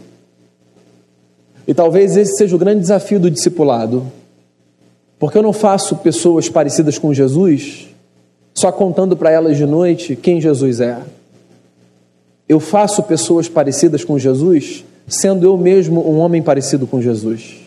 E 1.67 1.73
talvez 1.73 2.17
esse 2.17 2.37
seja 2.37 2.57
o 2.57 2.59
grande 2.59 2.81
desafio 2.81 3.21
do 3.21 3.31
discipulado. 3.31 4.05
Porque 5.17 5.39
eu 5.39 5.43
não 5.43 5.53
faço 5.53 5.97
pessoas 5.97 6.49
parecidas 6.49 6.99
com 6.99 7.15
Jesus 7.15 7.89
só 8.53 8.71
contando 8.71 9.17
para 9.17 9.31
elas 9.31 9.57
de 9.57 9.67
noite 9.67 10.15
quem 10.15 10.41
Jesus 10.41 10.81
é. 10.81 10.99
Eu 12.49 12.61
faço 12.61 13.03
pessoas 13.03 13.49
parecidas 13.49 14.05
com 14.05 14.19
Jesus 14.19 14.85
sendo 15.07 15.47
eu 15.47 15.57
mesmo 15.57 16.09
um 16.09 16.19
homem 16.19 16.43
parecido 16.43 16.87
com 16.87 17.01
Jesus. 17.01 17.65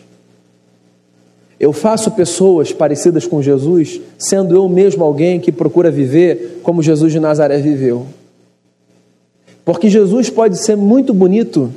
Eu 1.58 1.72
faço 1.72 2.12
pessoas 2.12 2.72
parecidas 2.72 3.26
com 3.26 3.42
Jesus, 3.42 4.00
sendo 4.16 4.54
eu 4.54 4.68
mesmo 4.68 5.02
alguém 5.02 5.40
que 5.40 5.50
procura 5.50 5.90
viver 5.90 6.60
como 6.62 6.82
Jesus 6.82 7.12
de 7.12 7.18
Nazaré 7.18 7.58
viveu. 7.58 8.06
Porque 9.64 9.90
Jesus 9.90 10.30
pode 10.30 10.56
ser 10.56 10.76
muito 10.76 11.12
bonito 11.12 11.72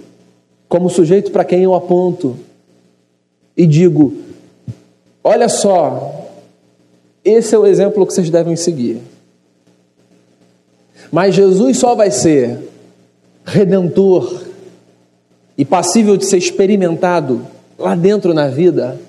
como 0.69 0.89
sujeito 0.89 1.32
para 1.32 1.43
quem 1.43 1.63
eu 1.63 1.74
aponto 1.74 2.38
e 3.58 3.65
digo: 3.65 4.13
olha 5.24 5.50
só, 5.50 6.30
esse 7.26 7.54
é 7.54 7.58
o 7.58 7.65
exemplo 7.65 8.06
que 8.06 8.13
vocês 8.13 8.30
devem 8.30 8.56
seguir. 8.56 9.00
Mas 11.12 11.36
Jesus 11.36 11.78
só 11.78 11.93
vai 11.93 12.12
ser 12.12 12.58
redentor 13.43 14.40
e 15.62 15.65
passível 15.65 16.17
de 16.17 16.26
ser 16.26 16.39
experimentado 16.39 17.45
lá 17.78 17.93
dentro 17.93 18.34
na 18.34 18.47
vida 18.47 19.00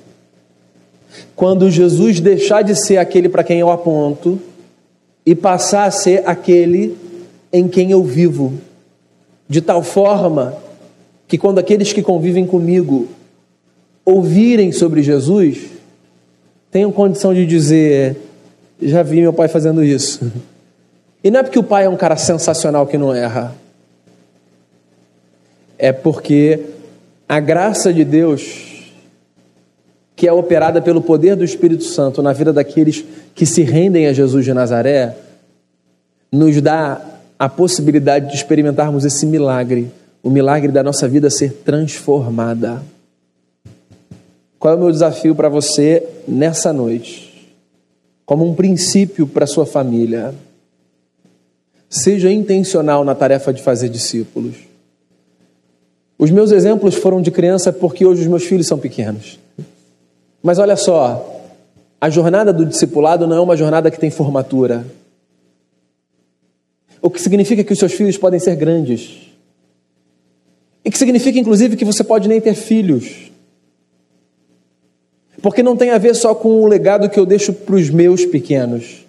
quando 1.35 1.71
Jesus 1.71 2.21
deixar 2.21 2.61
de 2.61 2.77
ser 2.77 2.99
aquele 2.99 3.27
para 3.27 3.43
quem 3.43 3.59
eu 3.59 3.71
aponto 3.71 4.39
e 5.25 5.35
passar 5.35 5.85
a 5.85 5.91
ser 5.91 6.29
aquele 6.29 6.95
em 7.51 7.67
quem 7.67 7.91
eu 7.91 8.05
vivo, 8.05 8.53
de 9.49 9.63
tal 9.63 9.83
forma 9.83 10.55
que 11.27 11.39
quando 11.39 11.59
aqueles 11.59 11.91
que 11.91 12.03
convivem 12.03 12.47
comigo 12.47 13.09
ouvirem 14.05 14.73
sobre 14.73 15.03
Jesus, 15.03 15.59
tenham 16.71 16.93
condição 16.93 17.33
de 17.33 17.47
dizer: 17.47 18.15
já 18.79 19.03
vi 19.03 19.23
meu 19.23 19.33
pai 19.33 19.49
fazendo 19.49 19.83
isso. 19.83 20.21
E 21.25 21.31
não 21.31 21.39
é 21.39 21.43
porque 21.45 21.59
o 21.59 21.63
pai 21.63 21.85
é 21.85 21.89
um 21.89 21.97
cara 21.97 22.17
sensacional 22.17 22.85
que 22.85 22.99
não 22.99 23.15
erra, 23.15 23.55
é 25.83 25.91
porque 25.91 26.61
a 27.29 27.41
graça 27.41 27.93
de 27.93 28.05
Deus 28.05 28.71
que 30.15 30.29
é 30.29 30.33
operada 30.33 30.81
pelo 30.81 31.03
poder 31.03 31.35
do 31.35 31.43
Espírito 31.43 31.83
Santo 31.83 32.23
na 32.23 32.33
vida 32.33 32.53
daqueles 32.53 33.05
que 33.35 33.45
se 33.45 33.63
rendem 33.63 34.07
a 34.07 34.13
Jesus 34.13 34.45
de 34.45 34.55
Nazaré, 34.55 35.17
nos 36.31 36.61
dá 36.61 37.05
a 37.37 37.49
possibilidade 37.49 38.29
de 38.29 38.37
experimentarmos 38.37 39.05
esse 39.05 39.27
milagre, 39.27 39.91
o 40.23 40.31
milagre 40.31 40.71
da 40.71 40.85
nossa 40.85 41.09
vida 41.09 41.29
ser 41.29 41.53
transformada. 41.65 42.81
Qual 44.61 44.75
é 44.75 44.77
o 44.77 44.81
meu 44.81 44.93
desafio 44.93 45.35
para 45.35 45.49
você 45.49 46.07
nessa 46.29 46.73
noite? 46.73 47.53
Como 48.25 48.49
um 48.49 48.55
princípio 48.55 49.27
para 49.27 49.49
sua 49.49 49.67
família. 49.67 50.33
Seja 51.91 52.31
intencional 52.31 53.05
na 53.05 53.17
tarefa 53.17 53.53
de 53.53 53.61
fazer 53.61 53.89
discípulos. 53.89 54.72
Os 56.23 56.31
meus 56.31 56.53
exemplos 56.53 56.95
foram 56.95 57.21
de 57.21 57.33
criança 57.33 57.73
porque 57.73 58.07
hoje 58.07 58.23
os 58.23 58.29
meus 58.29 58.45
filhos 58.45 58.69
são 58.69 58.79
pequenos. 58.79 59.41
Mas 60.41 60.57
olha 60.57 60.77
só, 60.77 61.43
a 62.01 62.09
jornada 62.09 62.53
do 62.53 62.65
discipulado 62.65 63.27
não 63.27 63.37
é 63.37 63.41
uma 63.41 63.57
jornada 63.57 63.91
que 63.91 63.99
tem 63.99 64.09
formatura. 64.09 64.87
O 67.01 67.11
que 67.11 67.21
significa 67.21 67.65
que 67.65 67.73
os 67.73 67.79
seus 67.81 67.93
filhos 67.93 68.17
podem 68.17 68.39
ser 68.39 68.55
grandes. 68.55 69.33
E 70.85 70.93
que 70.93 70.97
significa, 70.97 71.41
inclusive, 71.41 71.77
que 71.77 71.85
você 71.85 72.05
pode 72.05 72.29
nem 72.29 72.41
ter 72.41 72.55
filhos. 72.55 73.33
Porque 75.43 75.61
não 75.61 75.77
tem 75.77 75.91
a 75.91 75.99
ver 75.99 76.15
só 76.15 76.37
com 76.37 76.63
o 76.63 76.69
legado 76.69 77.11
que 77.11 77.19
eu 77.19 77.27
deixo 77.27 77.53
para 77.53 77.75
os 77.75 77.91
meus 77.91 78.25
pequenos. 78.25 79.05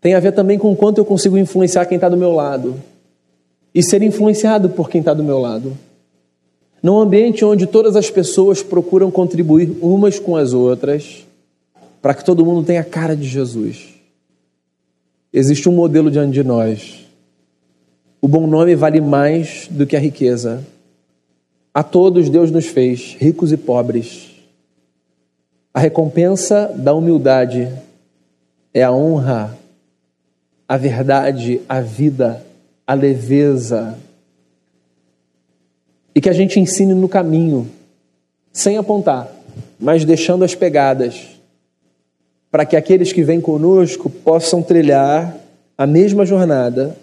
Tem 0.00 0.14
a 0.14 0.20
ver 0.20 0.32
também 0.32 0.58
com 0.58 0.72
o 0.72 0.76
quanto 0.76 0.98
eu 0.98 1.04
consigo 1.04 1.38
influenciar 1.38 1.86
quem 1.86 1.94
está 1.94 2.08
do 2.08 2.16
meu 2.16 2.32
lado. 2.32 2.74
E 3.76 3.82
ser 3.82 4.00
influenciado 4.00 4.70
por 4.70 4.88
quem 4.88 5.00
está 5.00 5.12
do 5.12 5.22
meu 5.22 5.38
lado. 5.38 5.76
Num 6.82 6.98
ambiente 6.98 7.44
onde 7.44 7.66
todas 7.66 7.94
as 7.94 8.08
pessoas 8.08 8.62
procuram 8.62 9.10
contribuir 9.10 9.76
umas 9.82 10.18
com 10.18 10.34
as 10.34 10.54
outras, 10.54 11.26
para 12.00 12.14
que 12.14 12.24
todo 12.24 12.42
mundo 12.42 12.64
tenha 12.64 12.80
a 12.80 12.84
cara 12.84 13.14
de 13.14 13.28
Jesus. 13.28 13.88
Existe 15.30 15.68
um 15.68 15.72
modelo 15.72 16.10
diante 16.10 16.32
de 16.32 16.42
nós. 16.42 17.06
O 18.18 18.26
bom 18.26 18.46
nome 18.46 18.74
vale 18.74 18.98
mais 18.98 19.68
do 19.70 19.86
que 19.86 19.94
a 19.94 20.00
riqueza. 20.00 20.64
A 21.74 21.82
todos 21.82 22.30
Deus 22.30 22.50
nos 22.50 22.64
fez, 22.64 23.14
ricos 23.18 23.52
e 23.52 23.58
pobres. 23.58 24.30
A 25.74 25.80
recompensa 25.80 26.72
da 26.74 26.94
humildade 26.94 27.70
é 28.72 28.82
a 28.82 28.90
honra, 28.90 29.54
a 30.66 30.78
verdade, 30.78 31.60
a 31.68 31.82
vida, 31.82 32.45
a 32.86 32.94
leveza. 32.94 33.98
E 36.14 36.20
que 36.20 36.30
a 36.30 36.32
gente 36.32 36.60
ensine 36.60 36.94
no 36.94 37.08
caminho, 37.08 37.68
sem 38.52 38.78
apontar, 38.78 39.30
mas 39.78 40.04
deixando 40.04 40.44
as 40.44 40.54
pegadas, 40.54 41.26
para 42.50 42.64
que 42.64 42.76
aqueles 42.76 43.12
que 43.12 43.22
vêm 43.22 43.40
conosco 43.40 44.08
possam 44.08 44.62
trilhar 44.62 45.36
a 45.76 45.86
mesma 45.86 46.24
jornada, 46.24 46.96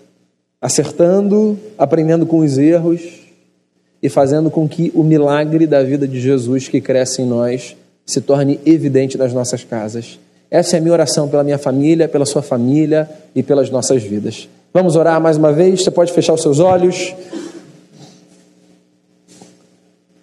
acertando, 0.60 1.60
aprendendo 1.78 2.26
com 2.26 2.40
os 2.40 2.58
erros 2.58 3.02
e 4.02 4.10
fazendo 4.10 4.50
com 4.50 4.68
que 4.68 4.92
o 4.96 5.04
milagre 5.04 5.68
da 5.68 5.84
vida 5.84 6.08
de 6.08 6.20
Jesus 6.20 6.68
que 6.68 6.82
cresce 6.82 7.22
em 7.22 7.26
nós 7.26 7.76
se 8.06 8.20
torne 8.20 8.60
evidente 8.66 9.18
nas 9.18 9.32
nossas 9.32 9.64
casas. 9.64 10.20
Essa 10.50 10.76
é 10.76 10.80
a 10.80 10.82
minha 10.82 10.94
oração 10.94 11.28
pela 11.28 11.44
minha 11.44 11.58
família, 11.58 12.08
pela 12.08 12.26
sua 12.26 12.42
família 12.42 13.10
e 13.36 13.42
pelas 13.42 13.70
nossas 13.70 14.04
vidas. 14.04 14.48
Vamos 14.74 14.96
orar 14.96 15.22
mais 15.22 15.38
uma 15.38 15.54
vez? 15.54 15.84
Você 15.84 15.92
pode 15.92 16.12
fechar 16.12 16.34
os 16.34 16.42
seus 16.42 16.58
olhos. 16.58 17.14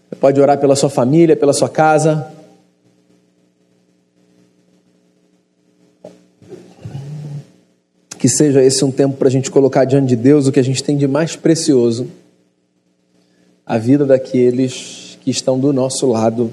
Você 0.09 0.17
pode 0.21 0.41
orar 0.41 0.59
pela 0.59 0.75
sua 0.75 0.91
família, 0.91 1.37
pela 1.37 1.53
sua 1.53 1.69
casa. 1.69 2.27
Que 8.19 8.29
seja 8.29 8.61
esse 8.61 8.85
um 8.85 8.91
tempo 8.91 9.17
para 9.17 9.29
a 9.29 9.31
gente 9.31 9.53
colocar 9.53 9.85
diante 9.85 10.09
de 10.09 10.17
Deus 10.17 10.49
o 10.49 10.53
que 10.53 10.59
a 10.59 10.65
gente 10.65 10.83
tem 10.83 10.97
de 10.97 11.07
mais 11.07 11.37
precioso 11.37 12.09
a 13.65 13.79
vida 13.79 14.05
daqueles 14.05 15.17
que 15.23 15.31
estão 15.31 15.61
do 15.61 15.73
nosso 15.73 16.09
lado. 16.09 16.53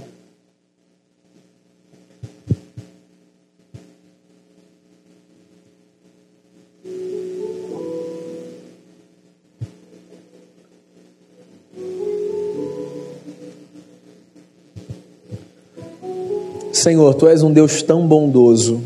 Senhor, 16.88 17.14
tu 17.16 17.28
és 17.28 17.44
um 17.44 17.52
Deus 17.52 17.84
tão 17.84 18.08
bondoso, 18.08 18.82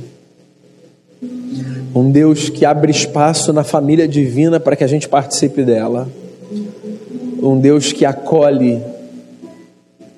um 1.94 2.10
Deus 2.10 2.50
que 2.50 2.66
abre 2.66 2.90
espaço 2.90 3.54
na 3.54 3.64
família 3.64 4.08
divina 4.08 4.60
para 4.60 4.76
que 4.76 4.84
a 4.84 4.88
gente 4.88 5.08
participe 5.08 5.62
dela, 5.64 6.10
um 7.44 7.60
Deus 7.60 7.94
que 7.94 8.04
acolhe 8.04 8.82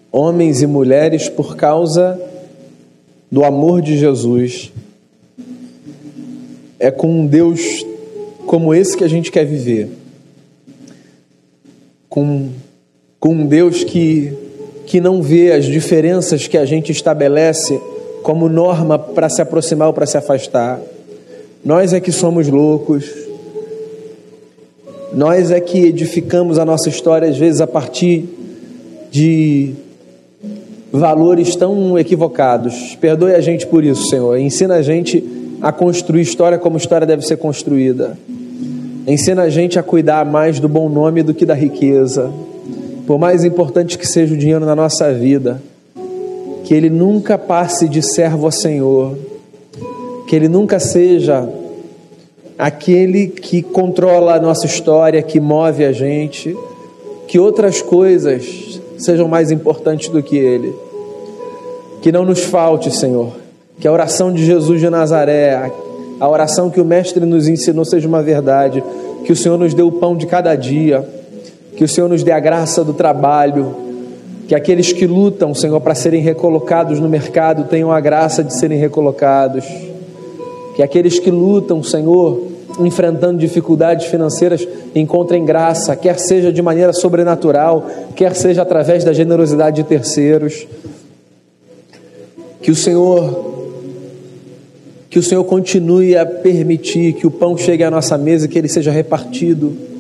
homens 0.10 0.62
e 0.62 0.66
mulheres 0.66 1.28
por 1.28 1.58
causa 1.58 2.18
do 3.30 3.44
amor 3.44 3.82
de 3.82 3.98
Jesus. 3.98 4.72
É 6.80 6.90
com 6.90 7.20
um 7.20 7.28
Deus 7.28 7.86
como 8.46 8.74
esse 8.74 8.96
que 8.96 9.04
a 9.04 9.10
gente 9.10 9.30
quer 9.30 9.44
viver, 9.46 9.90
com, 12.08 12.48
com 13.20 13.34
um 13.34 13.46
Deus 13.46 13.84
que 13.84 14.42
que 14.86 15.00
não 15.00 15.22
vê 15.22 15.52
as 15.52 15.66
diferenças 15.66 16.48
que 16.48 16.58
a 16.58 16.66
gente 16.66 16.92
estabelece 16.92 17.80
como 18.22 18.48
norma 18.50 18.98
para 18.98 19.30
se 19.30 19.42
aproximar 19.42 19.88
ou 19.88 19.94
para 19.94 20.06
se 20.06 20.18
afastar. 20.18 20.80
Nós 21.64 21.94
é 21.94 22.00
que 22.00 22.12
somos 22.12 22.48
loucos. 22.48 23.06
Nós 25.14 25.52
é 25.52 25.60
que 25.60 25.80
edificamos 25.86 26.58
a 26.58 26.66
nossa 26.66 26.90
história, 26.90 27.30
às 27.30 27.38
vezes, 27.38 27.62
a 27.62 27.68
partir 27.68 28.26
de 29.12 29.74
valores 30.92 31.56
tão 31.56 31.98
equivocados. 31.98 32.98
Perdoe 33.00 33.34
a 33.34 33.42
gente 33.42 33.68
por 33.68 33.84
isso, 33.84 34.10
Senhor. 34.10 34.38
Ensina 34.38 34.76
a 34.76 34.82
gente 34.82 35.24
a 35.62 35.72
construir 35.72 36.22
história 36.22 36.58
como 36.58 36.78
história 36.78 37.06
deve 37.06 37.26
ser 37.26 37.38
construída. 37.38 38.18
Ensina 39.06 39.44
a 39.44 39.50
gente 39.50 39.78
a 39.78 39.84
cuidar 39.84 40.26
mais 40.26 40.60
do 40.60 40.68
bom 40.68 40.90
nome 40.90 41.24
do 41.24 41.34
que 41.34 41.46
da 41.46 41.54
riqueza 41.54 42.32
por 43.06 43.20
mais 43.20 43.44
importante 43.44 43.98
que 43.98 44.08
seja 44.08 44.34
o 44.34 44.38
dinheiro 44.38 44.66
na 44.66 44.76
nossa 44.76 45.14
vida, 45.14 45.62
que 46.64 46.74
ele 46.74 46.90
nunca 46.90 47.38
passe 47.38 47.88
de 47.90 48.02
servo 48.02 48.48
a 48.48 48.52
Senhor, 48.52 49.18
que 50.28 50.36
ele 50.36 50.48
nunca 50.48 50.80
seja 50.80 51.48
aquele 52.58 53.28
que 53.28 53.62
controla 53.62 54.36
a 54.36 54.40
nossa 54.40 54.66
história, 54.66 55.22
que 55.22 55.40
move 55.40 55.84
a 55.84 55.92
gente, 55.92 56.56
que 57.28 57.38
outras 57.38 57.82
coisas 57.82 58.80
sejam 58.98 59.28
mais 59.28 59.52
importantes 59.52 60.08
do 60.08 60.24
que 60.24 60.38
ele. 60.38 60.74
Que 62.02 62.12
não 62.12 62.24
nos 62.24 62.44
falte, 62.44 62.90
Senhor, 62.92 63.34
que 63.80 63.88
a 63.88 63.92
oração 63.92 64.32
de 64.32 64.46
Jesus 64.46 64.80
de 64.80 64.90
Nazaré, 64.90 65.72
a 66.20 66.30
oração 66.30 66.70
que 66.70 66.80
o 66.80 66.86
Mestre 66.86 67.26
nos 67.26 67.48
ensinou 67.50 67.84
seja 67.84 68.08
uma 68.08 68.22
verdade, 68.22 68.82
que 69.26 69.32
o 69.32 69.36
Senhor 69.36 69.58
nos 69.58 69.74
dê 69.74 69.82
o 69.82 69.92
pão 69.92 70.16
de 70.16 70.26
cada 70.26 70.56
dia 70.56 71.06
que 71.76 71.84
o 71.84 71.88
Senhor 71.88 72.08
nos 72.08 72.24
dê 72.24 72.32
a 72.32 72.40
graça 72.40 72.84
do 72.84 72.94
trabalho, 72.94 73.76
que 74.48 74.54
aqueles 74.54 74.92
que 74.92 75.08
lutam, 75.08 75.54
Senhor, 75.56 75.80
para 75.82 75.96
serem 75.96 76.22
recolocados 76.22 77.00
no 77.00 77.10
mercado 77.10 77.64
tenham 77.66 77.92
a 77.92 78.00
graça 78.00 78.44
de 78.44 78.54
serem 78.54 78.78
recolocados. 78.78 79.66
Que 80.76 80.84
aqueles 80.84 81.20
que 81.20 81.32
lutam, 81.32 81.82
Senhor, 81.82 82.48
enfrentando 82.80 83.38
dificuldades 83.38 84.08
financeiras, 84.08 84.68
encontrem 84.94 85.46
graça, 85.46 85.96
quer 85.96 86.20
seja 86.20 86.52
de 86.52 86.62
maneira 86.62 86.94
sobrenatural, 86.94 87.86
quer 88.16 88.36
seja 88.36 88.62
através 88.62 89.04
da 89.04 89.14
generosidade 89.14 89.78
de 89.78 89.84
terceiros. 89.84 90.68
Que 92.62 92.72
o 92.72 92.76
Senhor 92.76 93.52
que 95.10 95.20
o 95.20 95.24
Senhor 95.24 95.44
continue 95.44 96.18
a 96.18 96.26
permitir 96.26 97.14
que 97.14 97.28
o 97.28 97.30
pão 97.30 97.56
chegue 97.56 97.84
à 97.84 97.92
nossa 97.92 98.18
mesa 98.18 98.46
e 98.46 98.50
que 98.50 98.58
ele 98.58 98.68
seja 98.68 98.92
repartido 98.92 99.93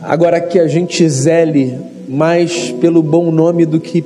Agora 0.00 0.40
que 0.40 0.58
a 0.58 0.66
gente 0.66 1.08
zele 1.08 1.76
mais 2.08 2.70
pelo 2.72 3.02
bom 3.02 3.30
nome 3.30 3.66
do 3.66 3.80
que, 3.80 4.04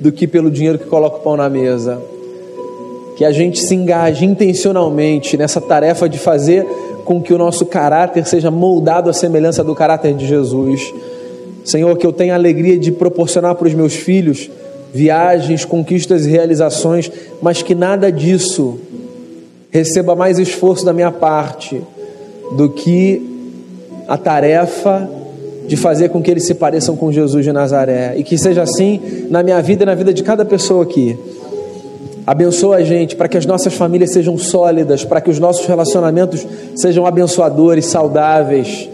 do 0.00 0.12
que 0.12 0.26
pelo 0.26 0.50
dinheiro 0.50 0.78
que 0.78 0.86
coloca 0.86 1.16
o 1.16 1.20
pão 1.20 1.36
na 1.36 1.48
mesa. 1.48 2.00
Que 3.16 3.24
a 3.24 3.32
gente 3.32 3.60
se 3.60 3.74
engaje 3.74 4.24
intencionalmente 4.24 5.36
nessa 5.36 5.60
tarefa 5.60 6.08
de 6.08 6.18
fazer 6.18 6.64
com 7.04 7.20
que 7.20 7.34
o 7.34 7.38
nosso 7.38 7.66
caráter 7.66 8.26
seja 8.26 8.50
moldado 8.50 9.10
à 9.10 9.12
semelhança 9.12 9.64
do 9.64 9.74
caráter 9.74 10.14
de 10.14 10.26
Jesus. 10.26 10.92
Senhor, 11.64 11.96
que 11.98 12.06
eu 12.06 12.12
tenha 12.12 12.34
alegria 12.34 12.78
de 12.78 12.92
proporcionar 12.92 13.54
para 13.56 13.66
os 13.66 13.74
meus 13.74 13.94
filhos 13.94 14.48
viagens, 14.92 15.64
conquistas 15.64 16.26
e 16.26 16.30
realizações, 16.30 17.10
mas 17.42 17.62
que 17.62 17.74
nada 17.74 18.10
disso 18.10 18.78
receba 19.70 20.14
mais 20.14 20.38
esforço 20.38 20.84
da 20.84 20.92
minha 20.92 21.10
parte 21.10 21.82
do 22.52 22.70
que 22.70 23.37
a 24.08 24.16
tarefa 24.16 25.08
de 25.66 25.76
fazer 25.76 26.08
com 26.08 26.22
que 26.22 26.30
eles 26.30 26.46
se 26.46 26.54
pareçam 26.54 26.96
com 26.96 27.12
Jesus 27.12 27.44
de 27.44 27.52
Nazaré. 27.52 28.14
E 28.16 28.24
que 28.24 28.38
seja 28.38 28.62
assim 28.62 29.26
na 29.28 29.42
minha 29.42 29.60
vida 29.60 29.82
e 29.82 29.86
na 29.86 29.94
vida 29.94 30.14
de 30.14 30.22
cada 30.22 30.46
pessoa 30.46 30.82
aqui. 30.82 31.16
Abençoa 32.26 32.76
a 32.76 32.82
gente 32.82 33.14
para 33.14 33.28
que 33.28 33.36
as 33.36 33.44
nossas 33.44 33.74
famílias 33.74 34.12
sejam 34.12 34.36
sólidas, 34.38 35.04
para 35.04 35.20
que 35.20 35.30
os 35.30 35.38
nossos 35.38 35.66
relacionamentos 35.66 36.46
sejam 36.74 37.04
abençoadores, 37.04 37.84
saudáveis. 37.84 38.88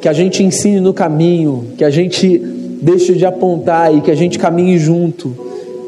Que 0.00 0.08
a 0.08 0.12
gente 0.12 0.42
ensine 0.42 0.80
no 0.80 0.92
caminho, 0.92 1.68
que 1.78 1.84
a 1.84 1.90
gente 1.90 2.38
deixe 2.82 3.14
de 3.14 3.24
apontar 3.24 3.94
e 3.94 4.00
que 4.00 4.10
a 4.10 4.14
gente 4.16 4.38
caminhe 4.40 4.76
junto. 4.76 5.34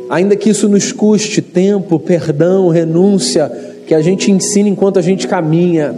Ainda 0.08 0.36
que 0.36 0.48
isso 0.48 0.68
nos 0.68 0.92
custe 0.92 1.42
tempo, 1.42 1.98
perdão, 1.98 2.68
renúncia, 2.68 3.50
que 3.84 3.94
a 3.94 4.00
gente 4.00 4.30
ensine 4.30 4.70
enquanto 4.70 4.98
a 4.98 5.02
gente 5.02 5.26
caminha 5.26 5.92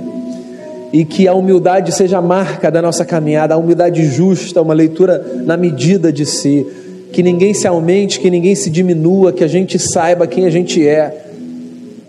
e 0.93 1.05
que 1.05 1.29
a 1.29 1.35
humildade 1.35 1.93
seja 1.93 2.19
a 2.19 2.23
marca 2.23 2.71
da 2.71 2.81
nossa 2.81 3.05
caminhada, 3.05 3.55
a 3.55 3.59
humildade 3.59 4.05
justa, 4.07 4.63
uma 4.63 4.75
leitura 4.75 5.43
na 5.45 5.57
medida 5.57 6.13
de 6.13 6.25
si, 6.25 6.67
que 7.13 7.23
ninguém 7.23 7.53
se 7.53 7.67
aumente, 7.67 8.21
que 8.21 8.31
ninguém 8.31 8.55
se 8.55 8.71
diminua, 8.71 9.33
que 9.33 9.45
a 9.45 9.49
gente 9.49 9.79
saiba 9.79 10.27
quem 10.27 10.47
a 10.47 10.51
gente 10.51 10.87
é. 10.87 11.27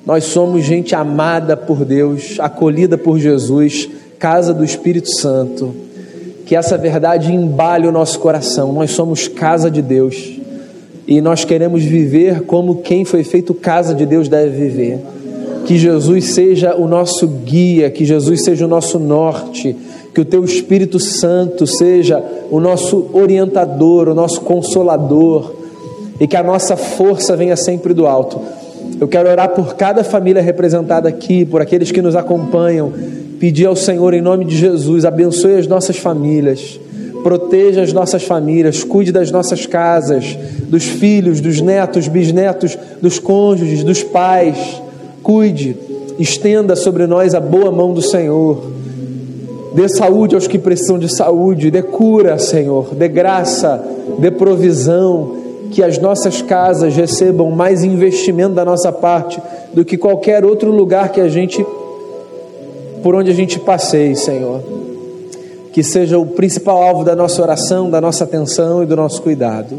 Nós 0.05 0.25
somos 0.25 0.63
gente 0.63 0.95
amada 0.95 1.55
por 1.55 1.83
Deus, 1.83 2.37
acolhida 2.39 2.97
por 2.97 3.19
Jesus, 3.19 3.89
casa 4.17 4.53
do 4.53 4.63
Espírito 4.63 5.09
Santo. 5.09 5.73
Que 6.45 6.55
essa 6.55 6.77
verdade 6.77 7.33
embale 7.33 7.85
o 7.85 7.91
nosso 7.91 8.19
coração. 8.19 8.73
Nós 8.73 8.91
somos 8.91 9.27
casa 9.27 9.69
de 9.69 9.81
Deus 9.81 10.39
e 11.07 11.21
nós 11.21 11.45
queremos 11.45 11.83
viver 11.83 12.41
como 12.41 12.77
quem 12.77 13.05
foi 13.05 13.23
feito 13.23 13.53
casa 13.53 13.93
de 13.93 14.05
Deus 14.05 14.27
deve 14.27 14.67
viver 14.67 14.99
que 15.69 15.77
Jesus 15.77 16.33
seja 16.33 16.73
o 16.75 16.87
nosso 16.87 17.27
guia, 17.27 17.91
que 17.91 18.03
Jesus 18.03 18.43
seja 18.43 18.65
o 18.65 18.67
nosso 18.67 18.97
norte, 18.97 19.75
que 20.15 20.19
o 20.19 20.25
teu 20.25 20.43
Espírito 20.43 20.99
Santo 20.99 21.67
seja 21.67 22.23
o 22.49 22.59
nosso 22.59 23.11
orientador, 23.13 24.09
o 24.09 24.15
nosso 24.15 24.41
consolador, 24.41 25.53
e 26.19 26.25
que 26.25 26.35
a 26.35 26.41
nossa 26.41 26.75
força 26.75 27.35
venha 27.35 27.55
sempre 27.55 27.93
do 27.93 28.07
alto. 28.07 28.41
Eu 28.99 29.07
quero 29.07 29.29
orar 29.29 29.49
por 29.49 29.75
cada 29.75 30.03
família 30.03 30.41
representada 30.41 31.07
aqui, 31.07 31.45
por 31.45 31.61
aqueles 31.61 31.91
que 31.91 32.01
nos 32.01 32.15
acompanham, 32.15 32.91
pedir 33.39 33.67
ao 33.67 33.75
Senhor 33.75 34.15
em 34.15 34.21
nome 34.21 34.45
de 34.45 34.57
Jesus, 34.57 35.05
abençoe 35.05 35.57
as 35.57 35.67
nossas 35.67 35.97
famílias, 35.97 36.79
proteja 37.21 37.83
as 37.83 37.93
nossas 37.93 38.23
famílias, 38.23 38.83
cuide 38.83 39.11
das 39.11 39.29
nossas 39.29 39.67
casas, 39.67 40.35
dos 40.67 40.85
filhos, 40.85 41.39
dos 41.39 41.61
netos, 41.61 42.07
bisnetos, 42.07 42.75
dos 42.99 43.19
cônjuges, 43.19 43.83
dos 43.83 44.01
pais. 44.01 44.88
Cuide, 45.23 45.75
estenda 46.17 46.75
sobre 46.75 47.07
nós 47.07 47.33
a 47.33 47.39
boa 47.39 47.71
mão 47.71 47.93
do 47.93 48.01
Senhor. 48.01 48.63
Dê 49.73 49.87
saúde 49.87 50.35
aos 50.35 50.47
que 50.47 50.57
precisam 50.57 50.97
de 50.97 51.13
saúde, 51.13 51.69
dê 51.69 51.81
cura, 51.81 52.37
Senhor, 52.39 52.93
dê 52.95 53.07
graça, 53.07 53.83
dê 54.17 54.31
provisão, 54.31 55.37
que 55.71 55.83
as 55.83 55.99
nossas 55.99 56.41
casas 56.41 56.95
recebam 56.95 57.51
mais 57.51 57.83
investimento 57.83 58.55
da 58.55 58.65
nossa 58.65 58.91
parte 58.91 59.39
do 59.73 59.85
que 59.85 59.97
qualquer 59.97 60.43
outro 60.43 60.71
lugar 60.71 61.11
que 61.11 61.21
a 61.21 61.29
gente 61.29 61.63
por 63.03 63.15
onde 63.15 63.31
a 63.31 63.33
gente 63.33 63.59
passeie, 63.59 64.15
Senhor. 64.15 64.61
Que 65.71 65.83
seja 65.83 66.17
o 66.17 66.25
principal 66.25 66.81
alvo 66.81 67.03
da 67.03 67.15
nossa 67.15 67.41
oração, 67.41 67.89
da 67.89 68.01
nossa 68.01 68.23
atenção 68.23 68.83
e 68.83 68.85
do 68.85 68.95
nosso 68.95 69.21
cuidado. 69.21 69.77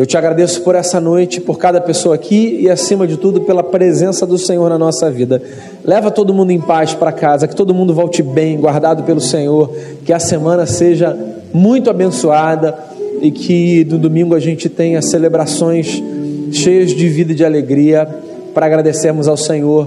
Eu 0.00 0.06
te 0.06 0.16
agradeço 0.16 0.62
por 0.62 0.74
essa 0.74 0.98
noite, 0.98 1.42
por 1.42 1.58
cada 1.58 1.78
pessoa 1.78 2.14
aqui 2.14 2.60
e, 2.62 2.70
acima 2.70 3.06
de 3.06 3.18
tudo, 3.18 3.42
pela 3.42 3.62
presença 3.62 4.26
do 4.26 4.38
Senhor 4.38 4.66
na 4.70 4.78
nossa 4.78 5.10
vida. 5.10 5.42
Leva 5.84 6.10
todo 6.10 6.32
mundo 6.32 6.50
em 6.52 6.58
paz 6.58 6.94
para 6.94 7.12
casa, 7.12 7.46
que 7.46 7.54
todo 7.54 7.74
mundo 7.74 7.92
volte 7.92 8.22
bem, 8.22 8.58
guardado 8.58 9.02
pelo 9.02 9.20
Senhor, 9.20 9.70
que 10.02 10.10
a 10.10 10.18
semana 10.18 10.64
seja 10.64 11.14
muito 11.52 11.90
abençoada 11.90 12.74
e 13.20 13.30
que 13.30 13.84
no 13.90 13.98
domingo 13.98 14.34
a 14.34 14.40
gente 14.40 14.70
tenha 14.70 15.02
celebrações 15.02 16.02
cheias 16.50 16.94
de 16.94 17.06
vida 17.06 17.32
e 17.32 17.34
de 17.34 17.44
alegria 17.44 18.08
para 18.54 18.64
agradecermos 18.64 19.28
ao 19.28 19.36
Senhor 19.36 19.86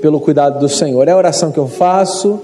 pelo 0.00 0.20
cuidado 0.20 0.60
do 0.60 0.68
Senhor. 0.68 1.08
É 1.08 1.10
a 1.10 1.16
oração 1.16 1.50
que 1.50 1.58
eu 1.58 1.66
faço, 1.66 2.38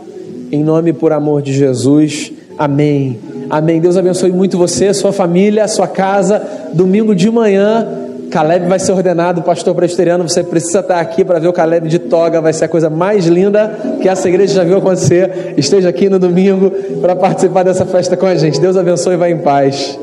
em 0.50 0.64
nome 0.64 0.90
e 0.90 0.92
por 0.92 1.12
amor 1.12 1.42
de 1.42 1.52
Jesus. 1.52 2.32
Amém. 2.58 3.33
Amém. 3.54 3.80
Deus 3.80 3.96
abençoe 3.96 4.32
muito 4.32 4.58
você, 4.58 4.92
sua 4.92 5.12
família, 5.12 5.68
sua 5.68 5.86
casa. 5.86 6.42
Domingo 6.72 7.14
de 7.14 7.30
manhã, 7.30 7.86
Caleb 8.28 8.66
vai 8.66 8.80
ser 8.80 8.90
ordenado 8.90 9.42
pastor 9.42 9.76
presbiteriano. 9.76 10.28
Você 10.28 10.42
precisa 10.42 10.80
estar 10.80 10.98
aqui 10.98 11.24
para 11.24 11.38
ver 11.38 11.46
o 11.46 11.52
Caleb 11.52 11.88
de 11.88 12.00
toga. 12.00 12.40
Vai 12.40 12.52
ser 12.52 12.64
a 12.64 12.68
coisa 12.68 12.90
mais 12.90 13.26
linda 13.26 13.72
que 14.02 14.08
essa 14.08 14.28
igreja 14.28 14.54
já 14.54 14.64
viu 14.64 14.78
acontecer. 14.78 15.54
Esteja 15.56 15.88
aqui 15.88 16.08
no 16.08 16.18
domingo 16.18 16.68
para 17.00 17.14
participar 17.14 17.62
dessa 17.62 17.86
festa 17.86 18.16
com 18.16 18.26
a 18.26 18.34
gente. 18.34 18.60
Deus 18.60 18.76
abençoe 18.76 19.14
e 19.14 19.16
vá 19.16 19.30
em 19.30 19.38
paz. 19.38 20.00